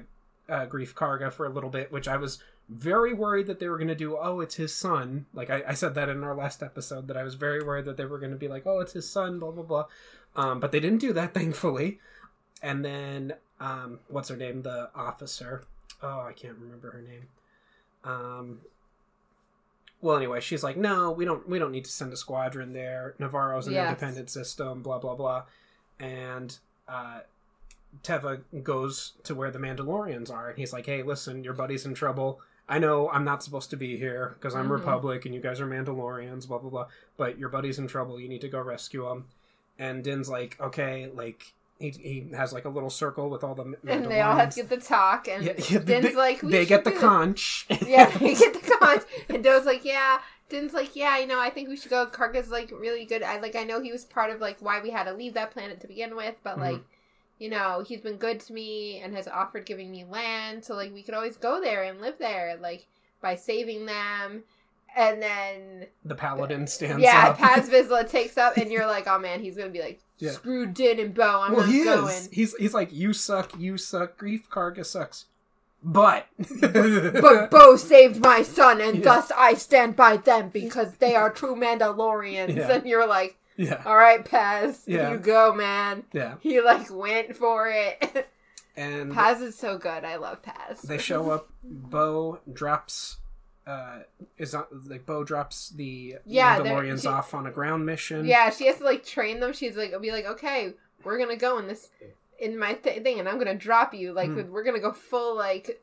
uh, 0.49 0.67
Greef 0.67 0.95
Karga 0.95 1.33
for 1.33 1.45
a 1.45 1.51
little 1.51 1.71
bit, 1.71 1.93
which 1.93 2.09
I 2.09 2.17
was 2.17 2.39
very 2.69 3.13
worried 3.13 3.47
that 3.47 3.59
they 3.59 3.69
were 3.69 3.77
going 3.77 3.89
to 3.89 3.95
do, 3.95 4.17
oh, 4.17 4.41
it's 4.41 4.55
his 4.55 4.75
son. 4.75 5.27
Like 5.35 5.51
I, 5.51 5.63
I 5.69 5.75
said 5.75 5.95
that 5.95 6.09
in 6.09 6.25
our 6.25 6.35
last 6.35 6.63
episode, 6.63 7.09
that 7.09 7.17
I 7.17 7.23
was 7.23 7.35
very 7.35 7.63
worried 7.63 7.85
that 7.85 7.97
they 7.97 8.07
were 8.07 8.19
going 8.19 8.33
to 8.33 8.39
be 8.39 8.49
like, 8.49 8.67
oh, 8.67 8.81
it's 8.81 8.93
his 8.93 9.09
son, 9.09 9.39
blah, 9.39 9.51
blah, 9.51 9.63
blah. 9.63 9.87
Um, 10.37 10.61
but 10.61 10.73
they 10.73 10.81
didn't 10.81 11.01
do 11.01 11.13
that, 11.13 11.35
thankfully. 11.35 12.01
And 12.63 12.85
then, 12.85 13.35
um, 13.61 14.01
what's 14.09 14.29
her 14.29 14.37
name? 14.37 14.63
The 14.63 14.91
officer. 14.95 15.65
Oh, 16.03 16.21
I 16.21 16.33
can't 16.33 16.57
remember 16.59 16.91
her 16.93 17.03
name. 17.03 17.29
Um, 18.05 18.61
well, 20.03 20.17
anyway, 20.17 20.41
she's 20.41 20.63
like, 20.63 20.77
no, 20.77 21.11
we 21.13 21.25
don't, 21.25 21.49
we 21.49 21.59
don't 21.59 21.73
need 21.73 21.85
to 21.87 21.91
send 21.91 22.13
a 22.13 22.17
squadron 22.17 22.73
there. 22.75 23.15
Nevarro's 23.19 23.67
an 23.69 23.73
Yes. 23.75 23.89
independent 23.89 24.29
system, 24.31 24.83
blah, 24.83 24.99
blah, 24.99 25.15
blah. 25.15 25.45
And, 26.01 26.59
uh, 26.89 27.21
Teva 28.03 28.41
goes 28.63 29.13
to 29.25 29.35
where 29.35 29.51
the 29.51 29.59
Mandalorians 29.59 30.31
are, 30.31 30.49
and 30.49 30.59
he's 30.59 30.73
like, 30.73 30.87
"Hey, 30.87 31.03
listen, 31.03 31.45
your 31.45 31.53
buddy's 31.53 31.85
in 31.85 31.93
trouble. 31.95 32.41
I 32.69 32.79
know 32.79 33.11
I'm 33.11 33.25
not 33.25 33.43
supposed 33.43 33.69
to 33.71 33.77
be 33.77 33.99
here 33.99 34.35
because 34.39 34.55
I'm 34.55 34.67
Mhm. 34.69 34.73
Republic 34.79 35.27
and 35.27 35.35
you 35.35 35.41
guys 35.43 35.61
are 35.61 35.67
Mandalorians, 35.67 36.49
blah 36.49 36.57
blah 36.59 36.71
blah. 36.71 36.87
But 37.19 37.39
your 37.39 37.51
buddy's 37.51 37.79
in 37.79 37.87
trouble. 37.89 38.19
You 38.19 38.29
need 38.31 38.41
to 38.41 38.49
go 38.49 38.61
rescue 38.63 39.07
him." 39.11 39.27
And 39.79 40.03
Din's 40.03 40.29
like, 40.31 40.59
"Okay," 40.59 41.11
like 41.15 41.53
he, 41.83 41.91
he 41.91 42.37
has 42.37 42.53
like 42.53 42.65
a 42.65 42.69
little 42.69 42.91
circle 42.91 43.29
with 43.31 43.45
all 43.45 43.55
the 43.55 43.65
Mandalorians. 43.65 43.91
and 43.91 44.11
they 44.11 44.21
all 44.21 44.37
have 44.37 44.51
to 44.51 44.57
get 44.63 44.69
the 44.71 44.77
talk, 44.79 45.29
and 45.29 45.45
Yeah, 45.45 45.53
yeah, 45.69 45.79
Din's 45.81 46.07
they, 46.07 46.15
like, 46.15 46.43
we 46.43 46.51
they 46.53 46.65
get 46.67 46.85
the 46.85 46.91
this. 46.91 47.01
conch. 47.01 47.67
yeah, 47.87 48.07
they 48.19 48.35
get 48.45 48.55
the 48.55 48.77
conch. 48.81 49.03
And 49.29 49.43
Doe's 49.45 49.67
like, 49.67 49.85
yeah. 49.85 50.21
Din's 50.49 50.73
like, 50.75 50.95
yeah, 50.97 51.19
you 51.19 51.27
know, 51.27 51.41
I 51.41 51.51
think 51.51 51.69
we 51.69 51.77
should 51.77 51.91
go. 51.91 52.07
Karga's 52.07 52.51
like 52.51 52.71
really 52.71 53.05
good. 53.07 53.23
I 53.23 53.39
like, 53.41 53.57
I 53.57 53.65
know 53.65 53.81
he 53.81 53.91
was 53.93 54.05
part 54.05 54.31
of 54.31 54.41
like 54.41 54.59
why 54.61 54.81
we 54.81 54.91
had 54.91 55.05
to 55.05 55.13
leave 55.15 55.35
that 55.35 55.51
planet 55.51 55.81
to 55.81 55.87
begin 55.89 56.15
with, 56.15 56.35
but 56.45 56.57
Mhm. 56.59 56.61
like, 56.61 56.81
you 57.39 57.49
know, 57.49 57.83
he's 57.87 58.01
been 58.03 58.17
good 58.19 58.39
to 58.41 58.53
me 58.53 59.01
and 59.03 59.15
has 59.17 59.27
offered 59.27 59.65
giving 59.67 59.91
me 59.91 60.05
land, 60.05 60.65
so 60.65 60.75
like 60.75 60.93
we 60.93 61.03
could 61.03 61.15
always 61.15 61.37
go 61.37 61.61
there 61.61 61.83
and 61.85 62.01
live 62.01 62.19
there, 62.19 62.57
like 62.61 62.87
by 63.23 63.35
saving 63.35 63.87
them. 63.87 64.45
And 64.97 65.23
then 65.23 65.87
the 66.05 66.15
paladin 66.15 66.67
stands 66.67 67.03
yeah, 67.03 67.29
up. 67.29 67.39
Paz 67.39 67.69
Vizsla 67.71 68.09
takes 68.09 68.37
up, 68.37 68.57
and 68.57 68.71
you're 68.71 68.87
like, 68.87 69.07
oh 69.07 69.19
man, 69.19 69.41
he's 69.41 69.57
gonna 69.57 69.71
be 69.71 69.81
like, 69.81 70.01
Yeah. 70.19 70.33
screw 70.33 70.67
Din 70.67 71.01
and 71.01 71.15
Bo. 71.15 71.41
I'm 71.41 71.53
well, 71.53 71.67
not 71.67 71.71
he 71.73 71.85
going. 71.85 72.09
is. 72.09 72.29
He's 72.33 72.55
he's 72.57 72.75
like, 72.75 72.93
"You 72.93 73.13
suck. 73.13 73.59
You 73.59 73.79
suck. 73.79 74.19
Greef 74.19 74.49
Karga 74.49 74.85
sucks." 74.85 75.27
but 75.85 76.27
but 76.61 77.51
Bo 77.51 77.77
saved 77.77 78.21
my 78.21 78.43
son, 78.43 78.81
and 78.81 78.99
Yeah. 78.99 79.05
thus 79.05 79.33
I 79.37 79.55
stand 79.55 79.97
by 79.97 80.17
them 80.17 80.51
because 80.51 80.95
they 80.97 81.15
are 81.17 81.31
true 81.31 81.57
Mandalorians. 81.57 82.55
Yeah. 82.57 82.71
And 82.71 82.87
you're 82.87 83.07
like, 83.07 83.37
yeah, 83.57 83.83
all 83.85 83.97
right, 83.97 84.25
Paz, 84.25 84.83
you 84.87 85.19
go, 85.23 85.53
man. 85.55 86.05
yeah, 86.13 86.37
He 86.41 86.61
like 86.61 86.91
went 86.91 87.37
for 87.37 87.69
it. 87.69 88.29
and 88.77 89.13
Paz 89.13 89.41
is 89.41 89.59
so 89.59 89.77
good. 89.77 90.05
I 90.05 90.17
love 90.17 90.43
Paz. 90.43 90.83
they 90.83 90.99
show 90.99 91.31
up. 91.31 91.51
Bo 91.65 92.41
drops. 92.53 93.19
Uh, 93.67 94.01
is 94.39 94.55
on, 94.57 94.65
like 94.89 95.07
Bo 95.07 95.23
drops 95.23 95.69
the 95.71 96.17
Yeah, 96.27 96.59
Mandalorians 96.59 97.03
she- 97.03 97.09
off 97.09 97.33
on 97.33 97.47
a 97.47 97.51
ground 97.53 97.87
mission. 97.87 98.25
Yeah, 98.27 98.51
she 98.51 98.67
has 98.67 98.79
to 98.79 98.85
like 98.85 99.05
train 99.07 99.39
them. 99.41 99.53
She's 99.53 99.77
like, 99.77 99.93
be 100.01 100.11
like, 100.11 100.27
okay, 100.27 100.73
we're 101.05 101.17
gonna 101.19 101.37
go 101.37 101.59
in 101.59 101.69
this 101.69 101.91
in 102.41 102.59
my 102.59 102.73
th- 102.75 103.03
thing, 103.05 103.21
and 103.21 103.29
I'm 103.29 103.39
gonna 103.39 103.55
drop 103.55 103.95
you. 103.95 104.13
Like, 104.13 104.31
Mm. 104.31 104.49
we're 104.49 104.65
gonna 104.65 104.81
go 104.81 104.93
full 104.93 105.37
like 105.37 105.81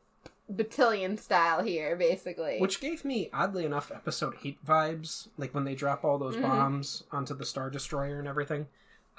battalion 0.48 1.16
style 1.16 1.62
here, 1.62 1.96
basically. 1.96 2.58
Which 2.58 2.80
gave 2.80 3.04
me, 3.04 3.30
oddly 3.32 3.64
enough, 3.64 3.90
episode 3.90 4.34
8 4.44 4.62
vibes, 4.66 5.28
like 5.38 5.54
when 5.54 5.64
they 5.64 5.74
drop 5.74 6.04
all 6.04 6.18
those 6.18 6.36
Mhm. 6.36 6.42
bombs 6.42 7.04
onto 7.12 7.34
the 7.34 7.46
Star 7.46 7.70
Destroyer 7.70 8.18
and 8.18 8.28
everything. 8.28 8.66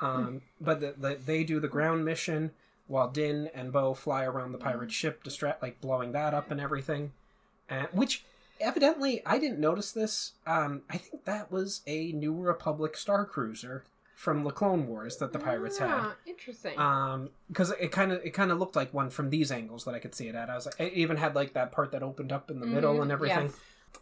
Um, 0.02 0.42
but 0.60 0.82
the, 0.82 0.94
the, 0.98 1.16
they 1.26 1.44
do 1.44 1.60
the 1.60 1.68
ground 1.68 2.04
mission 2.06 2.52
while 2.88 3.08
Din 3.10 3.50
and 3.54 3.72
Bo 3.72 3.94
fly 3.94 4.26
around 4.26 4.52
the 4.52 4.58
pirate 4.58 4.92
ship, 4.92 5.24
distract, 5.24 5.62
like 5.62 5.80
blowing 5.80 6.12
that 6.12 6.34
up 6.34 6.52
and 6.52 6.60
everything. 6.60 7.14
And, 7.70 7.88
which, 7.94 8.26
evidently, 8.62 9.22
I 9.26 9.40
didn't 9.40 9.60
notice 9.60 9.92
this. 9.92 10.34
Um, 10.48 10.84
I 10.90 10.98
think 10.98 11.26
that 11.26 11.52
was 11.52 11.82
a 11.88 12.12
New 12.12 12.34
Republic 12.34 12.96
Star 12.98 13.26
Cruiser 13.26 13.84
from 14.16 14.44
the 14.44 14.52
Clone 14.52 14.88
Wars 14.88 15.18
that 15.18 15.34
the 15.34 15.40
pirates 15.40 15.80
had. 15.80 15.90
Ah, 15.90 16.16
Interesting. 16.28 16.78
Um, 16.78 17.30
because 17.48 17.72
it 17.80 17.92
kind 17.92 18.12
of 18.12 18.22
it 18.24 18.32
kind 18.32 18.52
of 18.52 18.60
looked 18.60 18.76
like 18.76 18.94
one 18.94 19.10
from 19.10 19.30
these 19.32 19.52
angles 19.52 19.84
that 19.86 19.96
I 19.96 20.00
could 20.00 20.14
see 20.14 20.28
it 20.28 20.36
at. 20.36 20.50
I 20.50 20.56
was 20.56 20.68
like, 20.68 20.76
it 20.80 20.94
even 20.94 21.18
had 21.18 21.34
like 21.36 21.54
that 21.54 21.72
part 21.72 21.92
that 21.94 22.04
opened 22.04 22.32
up 22.32 22.52
in 22.52 22.60
the 22.60 22.68
middle 22.68 22.96
Mhm, 22.96 23.02
and 23.04 23.12
everything. 23.12 23.46
yes. 23.48 23.56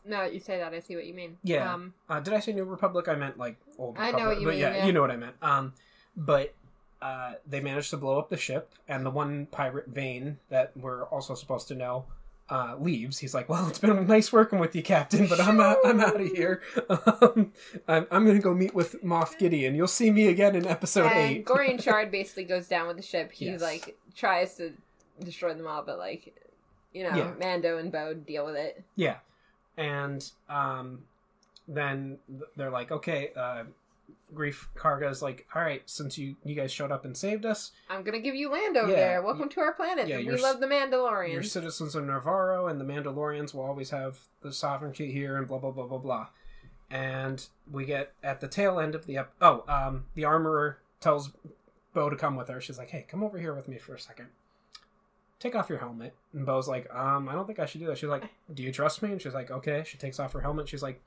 Now 0.05 0.19
that 0.21 0.33
you 0.33 0.39
say 0.39 0.57
that, 0.59 0.73
I 0.73 0.79
see 0.81 0.95
what 0.95 1.05
you 1.05 1.13
mean. 1.13 1.37
Yeah. 1.43 1.73
Um, 1.73 1.93
Uh, 2.09 2.19
did 2.19 2.33
I 2.33 2.39
say 2.41 2.53
New 2.53 2.63
Republic? 2.65 3.07
I 3.07 3.15
meant 3.15 3.37
like 3.37 3.55
Old 3.77 3.95
Republic, 3.97 4.13
I 4.15 4.17
know 4.19 4.27
what 4.29 4.39
you 4.39 4.45
but 4.45 4.51
mean, 4.51 4.59
yeah, 4.59 4.75
yeah. 4.77 4.85
you 4.85 4.91
know 4.93 5.01
what 5.01 5.11
I 5.11 5.15
meant. 5.17 5.35
Um, 5.41 5.73
but 6.15 6.53
uh, 7.01 7.33
they 7.47 7.61
managed 7.61 7.89
to 7.91 7.97
blow 7.97 8.19
up 8.19 8.29
the 8.29 8.35
ship, 8.37 8.73
and 8.89 9.05
the 9.05 9.09
one 9.09 9.45
pirate 9.47 9.87
Vane 9.87 10.37
that 10.49 10.75
we're 10.75 11.05
also 11.05 11.33
supposed 11.33 11.67
to 11.69 11.75
know 11.75 12.05
uh, 12.49 12.75
leaves. 12.79 13.19
He's 13.19 13.33
like, 13.33 13.47
"Well, 13.49 13.67
it's 13.67 13.79
been 13.79 14.07
nice 14.07 14.31
working 14.33 14.59
with 14.59 14.75
you, 14.75 14.81
Captain, 14.83 15.27
but 15.27 15.39
I'm 15.39 15.59
out. 15.59 15.77
I'm 15.85 15.99
out 15.99 16.19
of 16.19 16.27
here. 16.27 16.61
Um, 16.89 17.53
I'm, 17.87 18.07
I'm 18.11 18.25
gonna 18.25 18.39
go 18.39 18.53
meet 18.53 18.73
with 18.73 19.03
Moff 19.03 19.37
Gideon. 19.37 19.75
You'll 19.75 19.87
see 19.87 20.09
me 20.11 20.27
again 20.27 20.55
in 20.55 20.65
episode 20.65 21.05
and 21.11 21.17
eight. 21.37 21.45
Gorian 21.45 21.79
Shard 21.83 22.11
basically 22.11 22.45
goes 22.45 22.67
down 22.67 22.87
with 22.87 22.97
the 22.97 23.03
ship. 23.03 23.31
He 23.31 23.45
Yes. 23.47 23.61
like 23.61 23.97
tries 24.15 24.55
to 24.55 24.73
destroy 25.23 25.53
them 25.53 25.67
all, 25.67 25.83
but 25.83 25.97
like, 25.99 26.33
you 26.93 27.03
know, 27.03 27.15
Yeah. 27.15 27.31
Mando 27.39 27.77
and 27.77 27.91
Bo 27.91 28.13
deal 28.13 28.45
with 28.45 28.55
it. 28.55 28.83
Yeah, 28.95 29.17
and 29.77 30.27
um, 30.49 31.03
then 31.67 32.17
they're 32.55 32.71
like, 32.71 32.91
"Okay." 32.91 33.31
Uh, 33.35 33.63
Greef 34.33 34.67
Karga's 34.75 35.21
like, 35.21 35.47
"All 35.55 35.61
right, 35.61 35.81
since 35.85 36.17
you 36.17 36.35
you 36.43 36.55
guys 36.55 36.71
showed 36.71 36.91
up 36.91 37.03
and 37.05 37.15
saved 37.17 37.45
us." 37.45 37.71
I'm 37.89 38.03
gonna 38.03 38.19
give 38.19 38.35
you 38.35 38.51
land 38.51 38.77
over 38.77 38.89
Yeah, 38.91 38.95
there. 38.95 39.21
Welcome 39.21 39.49
to 39.49 39.59
our 39.61 39.73
planet. 39.73 40.07
yeah, 40.07 40.17
we 40.17 40.35
love 40.37 40.59
the 40.59 40.67
You're 40.67 41.43
citizens 41.43 41.95
of 41.95 42.03
Nevarro, 42.05 42.69
and 42.69 42.79
the 42.79 42.85
Mandalorians 42.85 43.53
will 43.53 43.63
always 43.63 43.89
have 43.89 44.19
the 44.41 44.53
sovereignty 44.53 45.11
here, 45.11 45.37
and 45.37 45.47
blah 45.47 45.57
blah 45.57 45.71
blah 45.71 45.87
blah 45.87 45.97
blah. 45.97 46.27
And 46.91 47.45
we 47.71 47.85
get 47.85 48.13
at 48.23 48.39
the 48.41 48.47
tail 48.47 48.79
end 48.79 48.95
of 48.95 49.05
the 49.05 49.17
ep- 49.17 49.33
oh, 49.41 49.63
um, 49.67 50.05
the 50.15 50.25
armorer 50.25 50.79
tells 50.99 51.31
Bo 51.93 52.09
to 52.09 52.15
come 52.15 52.35
with 52.35 52.47
her. 52.49 52.59
She's 52.61 52.77
like, 52.77 52.89
"Hey, 52.89 53.05
come 53.07 53.23
over 53.23 53.37
here 53.39 53.53
with 53.53 53.67
me 53.67 53.77
for 53.77 53.93
a 53.95 53.99
second. 53.99 54.27
Take 55.39 55.55
off 55.55 55.69
your 55.69 55.79
helmet." 55.79 56.15
And 56.33 56.45
Bo's 56.45 56.67
like, 56.67 56.93
"Um, 56.93 57.29
I 57.29 57.33
don't 57.33 57.45
think 57.47 57.59
I 57.59 57.65
should 57.65 57.79
do 57.81 57.87
that." 57.87 57.97
She's 57.97 58.09
like, 58.09 58.23
"Do 58.53 58.63
you 58.63 58.71
trust 58.71 59.01
me?" 59.01 59.11
And 59.11 59.21
she's 59.21 59.33
like, 59.33 59.49
"Okay." 59.51 59.83
She 59.85 59.97
takes 59.97 60.19
off 60.19 60.33
her 60.33 60.41
helmet. 60.41 60.67
She's 60.67 60.83
like, 60.83 61.01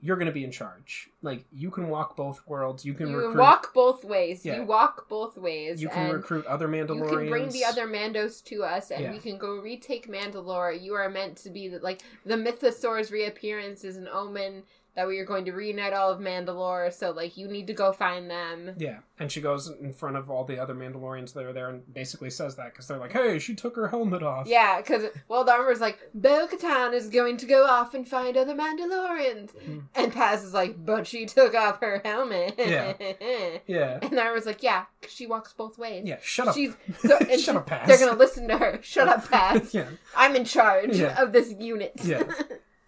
"You're 0.00 0.16
gonna 0.16 0.32
be 0.32 0.44
in 0.44 0.52
charge. 0.52 1.10
Like, 1.22 1.44
you 1.52 1.70
can 1.70 1.88
walk 1.88 2.16
both 2.16 2.46
worlds. 2.46 2.84
You 2.84 2.94
can 2.94 3.08
you 3.08 3.16
recruit. 3.16 3.36
walk 3.36 3.74
both 3.74 4.04
ways. 4.04 4.44
Yeah. 4.44 4.56
You 4.58 4.62
walk 4.64 5.08
both 5.08 5.36
ways. 5.36 5.82
you 5.82 5.88
can 5.88 6.12
recruit 6.12 6.46
other 6.46 6.68
Mandalorians. 6.68 7.10
You 7.10 7.18
can 7.18 7.28
bring 7.28 7.48
the 7.50 7.64
other 7.64 7.86
Mandos 7.88 8.42
to 8.44 8.62
us, 8.62 8.90
and 8.90 9.02
Yeah. 9.02 9.12
we 9.12 9.18
can 9.18 9.38
go 9.38 9.56
retake 9.56 10.08
Mandalore. 10.08 10.80
You 10.80 10.94
are 10.94 11.08
meant 11.08 11.36
to 11.38 11.50
be 11.50 11.68
the, 11.68 11.80
like 11.80 12.02
the 12.24 12.36
Mythosaur's 12.36 13.10
reappearance 13.10 13.82
is 13.84 13.96
an 13.96 14.08
omen 14.08 14.62
that 14.98 15.06
we 15.06 15.16
are 15.20 15.24
going 15.24 15.44
to 15.44 15.52
reunite 15.52 15.92
all 15.92 16.10
of 16.10 16.18
Mandalore. 16.18 16.92
So 16.92 17.12
like 17.12 17.36
you 17.36 17.46
need 17.46 17.68
to 17.68 17.72
go 17.72 17.92
find 17.92 18.28
them. 18.28 18.74
Yeah, 18.78 18.98
and 19.20 19.30
she 19.30 19.40
goes 19.40 19.68
in 19.80 19.92
front 19.92 20.16
of 20.16 20.28
all 20.28 20.44
the 20.44 20.58
other 20.58 20.74
Mandalorians 20.74 21.32
that 21.34 21.44
are 21.44 21.52
there 21.52 21.68
and 21.68 21.94
basically 21.94 22.30
says 22.30 22.56
that 22.56 22.72
because 22.72 22.88
they're 22.88 22.98
like, 22.98 23.12
"Hey, 23.12 23.38
she 23.38 23.54
took 23.54 23.76
her 23.76 23.86
helmet 23.88 24.24
off." 24.24 24.48
Yeah, 24.48 24.78
because 24.80 25.04
well, 25.28 25.44
the 25.44 25.52
armor's 25.52 25.80
like 25.80 26.00
Bo 26.14 26.48
Katan 26.48 26.94
is 26.94 27.08
going 27.08 27.36
to 27.36 27.46
go 27.46 27.64
off 27.64 27.94
and 27.94 28.06
find 28.08 28.36
other 28.36 28.54
Mandalorians, 28.54 29.52
Mhm. 29.54 29.82
and 29.94 30.12
Paz 30.12 30.42
is 30.42 30.52
like, 30.52 30.84
but 30.84 31.06
she 31.06 31.26
took 31.26 31.54
off 31.54 31.80
her 31.80 32.00
helmet. 32.04 32.54
Yeah. 32.58 32.94
yeah, 33.68 33.98
and 34.02 34.12
the 34.12 34.20
armor's 34.20 34.46
like, 34.46 34.62
yeah, 34.64 34.86
'cause 35.00 35.12
she 35.12 35.26
walks 35.28 35.52
both 35.52 35.78
ways. 35.78 36.04
yeah. 36.06 36.18
Shut 36.22 36.48
up. 36.48 36.54
She's 36.56 36.74
so, 37.02 37.16
Shut 37.20 37.38
she- 37.40 37.50
up, 37.52 37.66
Paz. 37.66 37.86
They're 37.88 38.04
gonna 38.04 38.18
listen 38.18 38.48
to 38.48 38.58
her. 38.58 38.80
Shut 38.82 39.06
up, 39.06 39.28
Paz. 39.30 39.72
yeah, 39.72 39.86
I'm 40.16 40.34
in 40.34 40.44
charge 40.44 40.96
Yeah. 40.96 41.22
of 41.22 41.32
this 41.32 41.54
unit. 41.58 41.92
Yeah. 42.02 42.24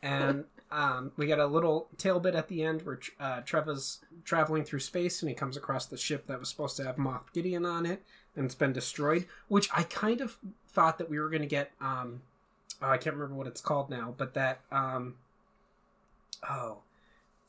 and 0.02 0.44
um, 0.72 1.12
we 1.16 1.26
get 1.26 1.38
a 1.38 1.46
little 1.46 1.88
tail 1.98 2.20
bit 2.20 2.34
at 2.34 2.48
the 2.48 2.62
end 2.62 2.82
where 2.82 3.00
uh, 3.18 3.40
Trevor's 3.40 4.00
traveling 4.24 4.64
through 4.64 4.80
space 4.80 5.22
and 5.22 5.28
he 5.28 5.34
comes 5.34 5.56
across 5.56 5.86
the 5.86 5.96
ship 5.96 6.26
that 6.26 6.38
was 6.38 6.48
supposed 6.48 6.76
to 6.76 6.84
have 6.84 6.96
Moff 6.96 7.32
Gideon 7.32 7.66
on 7.66 7.86
it, 7.86 8.02
and 8.36 8.44
it's 8.44 8.54
been 8.54 8.72
destroyed. 8.72 9.26
Which 9.48 9.68
I 9.76 9.82
kind 9.84 10.20
of 10.20 10.38
thought 10.68 10.98
that 10.98 11.10
we 11.10 11.18
were 11.18 11.28
going 11.28 11.42
to 11.42 11.48
get. 11.48 11.72
Um, 11.80 12.22
oh, 12.80 12.88
I 12.90 12.98
can't 12.98 13.16
remember 13.16 13.34
what 13.34 13.46
it's 13.46 13.60
called 13.60 13.90
now, 13.90 14.14
but 14.16 14.34
that. 14.34 14.60
Um, 14.70 15.16
oh. 16.48 16.78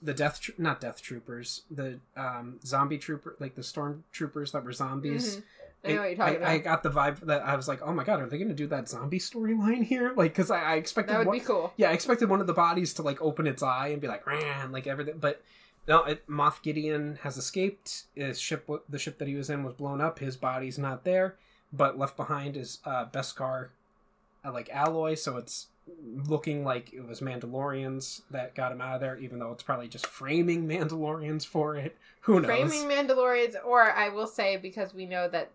The 0.04 0.16
death, 0.16 0.42
tr- 0.42 0.54
not 0.58 0.82
death 0.82 1.00
troopers, 1.00 1.62
the 1.70 2.00
um, 2.18 2.60
zombie 2.66 2.98
trooper, 2.98 3.36
like 3.40 3.54
the 3.54 3.62
storm 3.62 4.04
troopers 4.12 4.52
that 4.52 4.64
were 4.66 4.74
zombies. 4.74 5.38
Mhm. 5.38 5.44
I 5.84 5.94
know 5.94 6.02
what 6.02 6.08
you're 6.10 6.18
talking 6.18 6.34
I, 6.36 6.38
about. 6.38 6.50
I 6.50 6.58
got 6.60 6.84
the 6.84 6.92
vibe 6.92 7.20
that 7.22 7.42
I 7.42 7.56
was 7.56 7.68
like, 7.68 7.82
oh 7.82 7.92
my 7.92 8.04
god, 8.04 8.22
are 8.22 8.28
they 8.28 8.38
going 8.38 8.50
to 8.50 8.54
do 8.54 8.68
that 8.68 8.88
zombie 8.88 9.20
storyline 9.20 9.84
here? 9.84 10.14
Like, 10.16 10.32
because 10.34 10.52
I, 10.52 10.62
I 10.62 10.76
expected 10.76 11.14
that 11.14 11.20
would 11.20 11.28
one- 11.28 11.40
be 11.40 11.44
cool. 11.44 11.74
yeah, 11.78 11.90
I 11.90 11.94
expected 11.94 12.30
one 12.30 12.40
of 12.42 12.48
the 12.48 12.54
bodies 12.54 12.94
to 12.96 13.02
like 13.02 13.22
open 13.22 13.48
its 13.48 13.64
eye 13.64 13.88
and 13.88 14.02
be 14.02 14.08
like, 14.08 14.26
Ran, 14.28 14.72
like 14.72 14.86
everything. 14.88 15.16
But 15.20 15.42
no, 15.88 16.04
it, 16.04 16.28
Moff 16.28 16.62
Gideon 16.62 17.18
has 17.24 17.38
escaped. 17.38 18.04
His 18.16 18.40
ship, 18.40 18.70
the 18.88 19.00
ship 19.00 19.18
that 19.18 19.28
he 19.28 19.36
was 19.36 19.50
in, 19.50 19.64
was 19.64 19.74
blown 19.74 20.02
up. 20.02 20.20
His 20.20 20.38
body's 20.38 20.78
not 20.78 21.04
there, 21.04 21.36
but 21.74 21.98
left 21.98 22.16
behind 22.16 22.56
is 22.56 22.78
uh, 22.86 23.06
Beskar, 23.06 23.70
uh, 24.46 24.52
like 24.52 24.70
alloy. 24.70 25.16
So 25.16 25.38
it's 25.38 25.68
looking 26.04 26.64
like 26.64 26.94
it 26.94 27.08
was 27.08 27.22
Mandalorians 27.22 28.22
that 28.32 28.56
got 28.56 28.72
him 28.72 28.82
out 28.82 28.96
of 28.96 29.02
there, 29.02 29.18
even 29.18 29.40
though 29.40 29.52
it's 29.52 29.64
probably 29.64 29.88
just 29.88 30.08
framing 30.08 30.68
Mandalorians 30.68 31.46
for 31.46 31.76
it. 31.76 31.98
Who 32.22 32.40
knows? 32.40 32.46
Framing 32.46 32.90
Mandalorians, 32.90 33.56
or 33.66 33.92
I 33.92 34.10
will 34.10 34.28
say, 34.28 34.58
because 34.58 34.94
we 34.94 35.06
know 35.06 35.28
that 35.30 35.52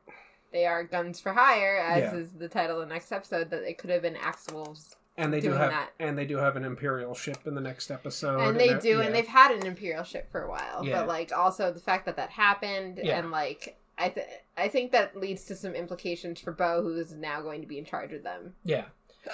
they 0.52 0.66
are 0.66 0.85
guns 0.85 1.21
for 1.21 1.33
hire, 1.33 1.76
as 1.78 2.12
Yeah. 2.12 2.18
is 2.18 2.33
the 2.33 2.49
title 2.49 2.80
of 2.80 2.88
the 2.88 2.95
next 2.95 3.12
episode, 3.12 3.50
that 3.50 3.62
it 3.62 3.78
could 3.78 3.90
have 3.90 4.02
been 4.02 4.16
Axe 4.16 4.47
Woves. 4.52 4.97
and 5.18 5.33
they 5.33 5.40
do 5.40 5.52
have, 5.52 5.71
that. 5.71 5.90
and 5.99 6.16
they 6.18 6.26
do 6.26 6.37
have 6.37 6.56
an 6.56 6.64
Imperial 6.64 7.14
ship 7.14 7.38
in 7.47 7.54
the 7.54 7.61
next 7.61 7.90
episode. 7.90 8.40
and 8.40 8.59
they 8.61 8.71
it- 8.71 8.83
do, 8.83 8.99
yeah. 8.99 9.00
and 9.02 9.14
they've 9.14 9.26
had 9.26 9.50
an 9.52 9.66
Imperial 9.66 10.02
ship 10.04 10.30
for 10.30 10.42
a 10.42 10.49
while. 10.49 10.85
Yeah. 10.85 11.00
But, 11.00 11.09
like, 11.09 11.33
also 11.33 11.73
the 11.73 11.80
fact 11.80 12.04
that 12.06 12.16
that 12.16 12.30
happened, 12.30 12.99
and, 12.99 13.30
like, 13.30 13.78
I, 13.99 14.11
th- 14.11 14.26
I 14.59 14.68
think 14.68 14.92
that 14.92 15.16
leads 15.16 15.45
to 15.47 15.56
some 15.56 15.75
implications 15.75 16.38
for 16.40 16.52
Bo, 16.52 16.83
who 16.83 16.97
is 16.97 17.12
now 17.14 17.40
going 17.40 17.62
to 17.62 17.66
be 17.66 17.78
in 17.78 17.85
charge 17.87 18.12
of 18.12 18.23
them. 18.23 18.54
Yeah. 18.64 18.85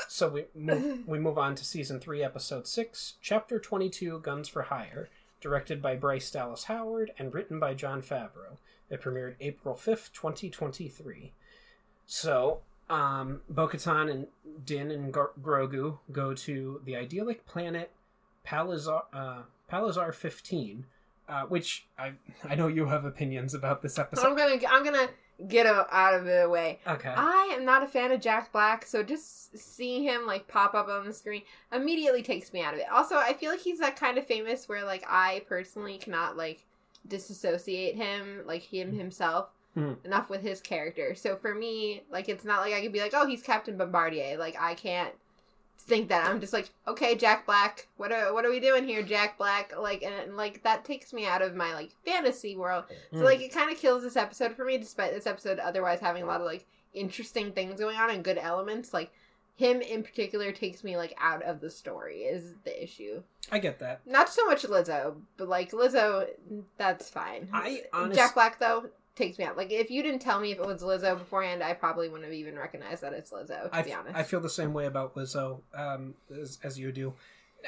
So 0.09 0.29
we 0.29 0.45
move, 0.55 1.07
we 1.07 1.19
move 1.19 1.39
on 1.39 1.55
to 1.55 1.65
season 1.65 2.01
three, 2.01 2.23
episode 2.23 2.67
six, 2.67 3.15
chapter 3.21 3.59
twenty-two, 3.59 4.21
"Guns 4.21 4.49
for 4.49 4.63
Hire," 4.63 5.09
directed 5.41 5.83
by 5.83 5.97
Bryce 5.97 6.31
Dallas 6.31 6.65
Howard 6.65 7.13
and 7.19 7.35
written 7.35 7.59
by 7.61 7.75
Jon 7.75 8.03
Favreau. 8.03 8.59
It 8.91 9.03
premiered 9.03 9.35
April 9.41 9.75
fifth, 9.75 10.13
twenty 10.13 10.51
twenty-three. 10.51 11.33
So, 12.07 12.61
um, 12.91 13.41
Bo-Katan 13.49 14.11
and 14.11 14.27
Din 14.65 14.91
and 14.91 15.13
Gro- 15.13 15.31
Grogu 15.41 15.99
go 16.11 16.35
to 16.35 16.81
the 16.85 16.97
idyllic 16.97 17.47
planet 17.47 17.91
Palazar, 18.45 19.05
uh, 19.13 19.43
Palazar 19.69 20.13
fifteen, 20.13 20.87
uh, 21.29 21.43
which 21.43 21.87
I 21.99 22.13
I 22.45 22.55
know 22.55 22.67
you 22.69 22.87
have 22.87 23.05
opinions 23.05 23.55
about 23.55 23.83
this 23.83 23.99
episode. 23.99 24.27
I'm 24.27 24.37
gonna, 24.37 24.61
I'm 24.69 24.85
gonna 24.85 25.09
get 25.49 25.67
a, 25.67 25.87
out 25.95 26.15
of 26.15 26.25
the 26.25 26.49
way. 26.49 26.79
Okay. 26.87 27.09
I 27.15 27.55
am 27.57 27.65
not 27.65 27.83
a 27.83 27.87
fan 27.89 28.13
of 28.13 28.21
Jack 28.21 28.53
Black, 28.53 28.87
so 28.87 29.03
just 29.03 29.57
seeing 29.59 30.03
him 30.03 30.27
like 30.27 30.49
pop 30.49 30.75
up 30.75 30.89
on 30.89 31.07
the 31.07 31.13
screen 31.13 31.43
immediately 31.73 32.23
takes 32.23 32.53
me 32.53 32.63
out 32.63 32.75
of 32.75 32.81
it. 32.81 32.87
Also, 32.93 33.17
I 33.17 33.33
feel 33.33 33.51
like 33.51 33.61
he's 33.61 33.79
that 33.81 33.97
kind 33.97 34.19
of 34.19 34.27
famous 34.27 34.69
where 34.69 34.85
like 34.85 35.05
I 35.09 35.43
personally 35.49 35.99
cannot 35.99 36.37
like 36.37 36.65
disassociate 37.07 37.97
him, 37.97 38.43
like 38.47 38.63
him 38.63 38.93
himself, 38.93 39.49
Hmm. 39.75 39.95
enough 40.05 40.29
with 40.29 40.43
his 40.43 40.61
character. 40.61 41.15
So 41.15 41.35
for 41.35 41.55
me, 41.55 42.03
like 42.11 42.29
it's 42.29 42.45
not 42.45 42.61
like 42.61 42.75
I 42.75 42.83
could 42.83 42.93
be 42.93 43.01
like, 43.01 43.15
oh, 43.15 43.27
he's 43.27 43.43
Captain 43.43 43.79
Bombardier. 43.79 44.37
Like 44.37 44.55
I 44.61 44.75
can't 44.75 45.15
think 45.83 46.09
that. 46.09 46.27
I'm 46.29 46.41
just 46.41 46.53
like, 46.53 46.71
okay, 46.89 47.15
Jack 47.15 47.45
Black. 47.47 47.89
What 47.97 48.13
are 48.13 48.33
what 48.33 48.45
are 48.45 48.51
we 48.51 48.61
doing 48.61 48.85
here, 48.87 49.03
Jack 49.03 49.37
Black? 49.39 49.73
Like 49.79 50.03
and, 50.03 50.15
and, 50.15 50.37
like 50.37 50.63
that 50.63 50.85
takes 50.85 51.13
me 51.13 51.27
out 51.27 51.43
of 51.43 51.55
my 51.55 51.75
like 51.75 51.93
fantasy 52.05 52.57
world. 52.57 52.85
So 53.13 53.19
Mm. 53.19 53.25
like 53.25 53.41
it 53.41 53.53
kind 53.53 53.71
of 53.71 53.79
kills 53.79 54.03
this 54.03 54.17
episode 54.17 54.55
for 54.57 54.65
me, 54.65 54.79
despite 54.79 55.13
this 55.13 55.27
episode 55.27 55.59
otherwise 55.59 56.01
having 56.01 56.23
a 56.23 56.27
lot 56.27 56.41
of 56.41 56.47
like 56.47 56.67
interesting 56.95 57.53
things 57.53 57.81
going 57.81 57.97
on 57.97 58.11
and 58.11 58.23
good 58.25 58.39
elements. 58.39 58.93
Like 58.93 59.11
him 59.57 59.81
in 59.83 60.03
particular 60.03 60.51
takes 60.53 60.83
me 60.83 60.97
like 60.97 61.15
out 61.21 61.43
of 61.43 61.61
the 61.61 61.69
story 61.71 62.21
is 62.23 62.55
the 62.65 62.83
issue. 62.83 63.23
I 63.51 63.59
get 63.59 63.79
that. 63.81 64.01
Not 64.07 64.29
so 64.31 64.45
much 64.47 64.63
Lizzo, 64.63 65.17
but 65.37 65.49
like 65.49 65.73
Lizzo, 65.73 66.27
that's 66.79 67.11
fine. 67.11 67.49
I 67.53 67.83
honest- 67.93 68.19
Jack 68.19 68.35
Black 68.35 68.59
though 68.59 68.87
takes 69.23 69.39
me 69.39 69.45
out. 69.45 69.57
Like 69.57 69.71
if 69.71 69.91
you 69.91 70.03
didn't 70.03 70.21
tell 70.21 70.41
me 70.41 70.53
if 70.53 70.59
it 70.59 70.67
was 70.67 70.83
Lizzo 70.83 71.19
beforehand, 71.19 71.63
I 71.63 71.75
probably 71.75 72.09
wouldn't 72.09 72.25
have 72.25 72.39
even 72.39 72.57
recognized 72.57 73.03
that 73.03 73.13
it's 73.13 73.31
Lizzo. 73.31 73.71
To 73.71 73.71
I, 73.73 73.83
be 73.83 73.93
honest, 73.93 74.17
I 74.17 74.23
feel 74.23 74.41
the 74.41 74.51
same 74.51 74.73
way 74.73 74.87
about 74.87 75.15
Lizzo 75.15 75.61
um, 75.75 76.15
as, 76.31 76.59
as 76.63 76.79
you 76.79 76.93
do. 76.93 77.15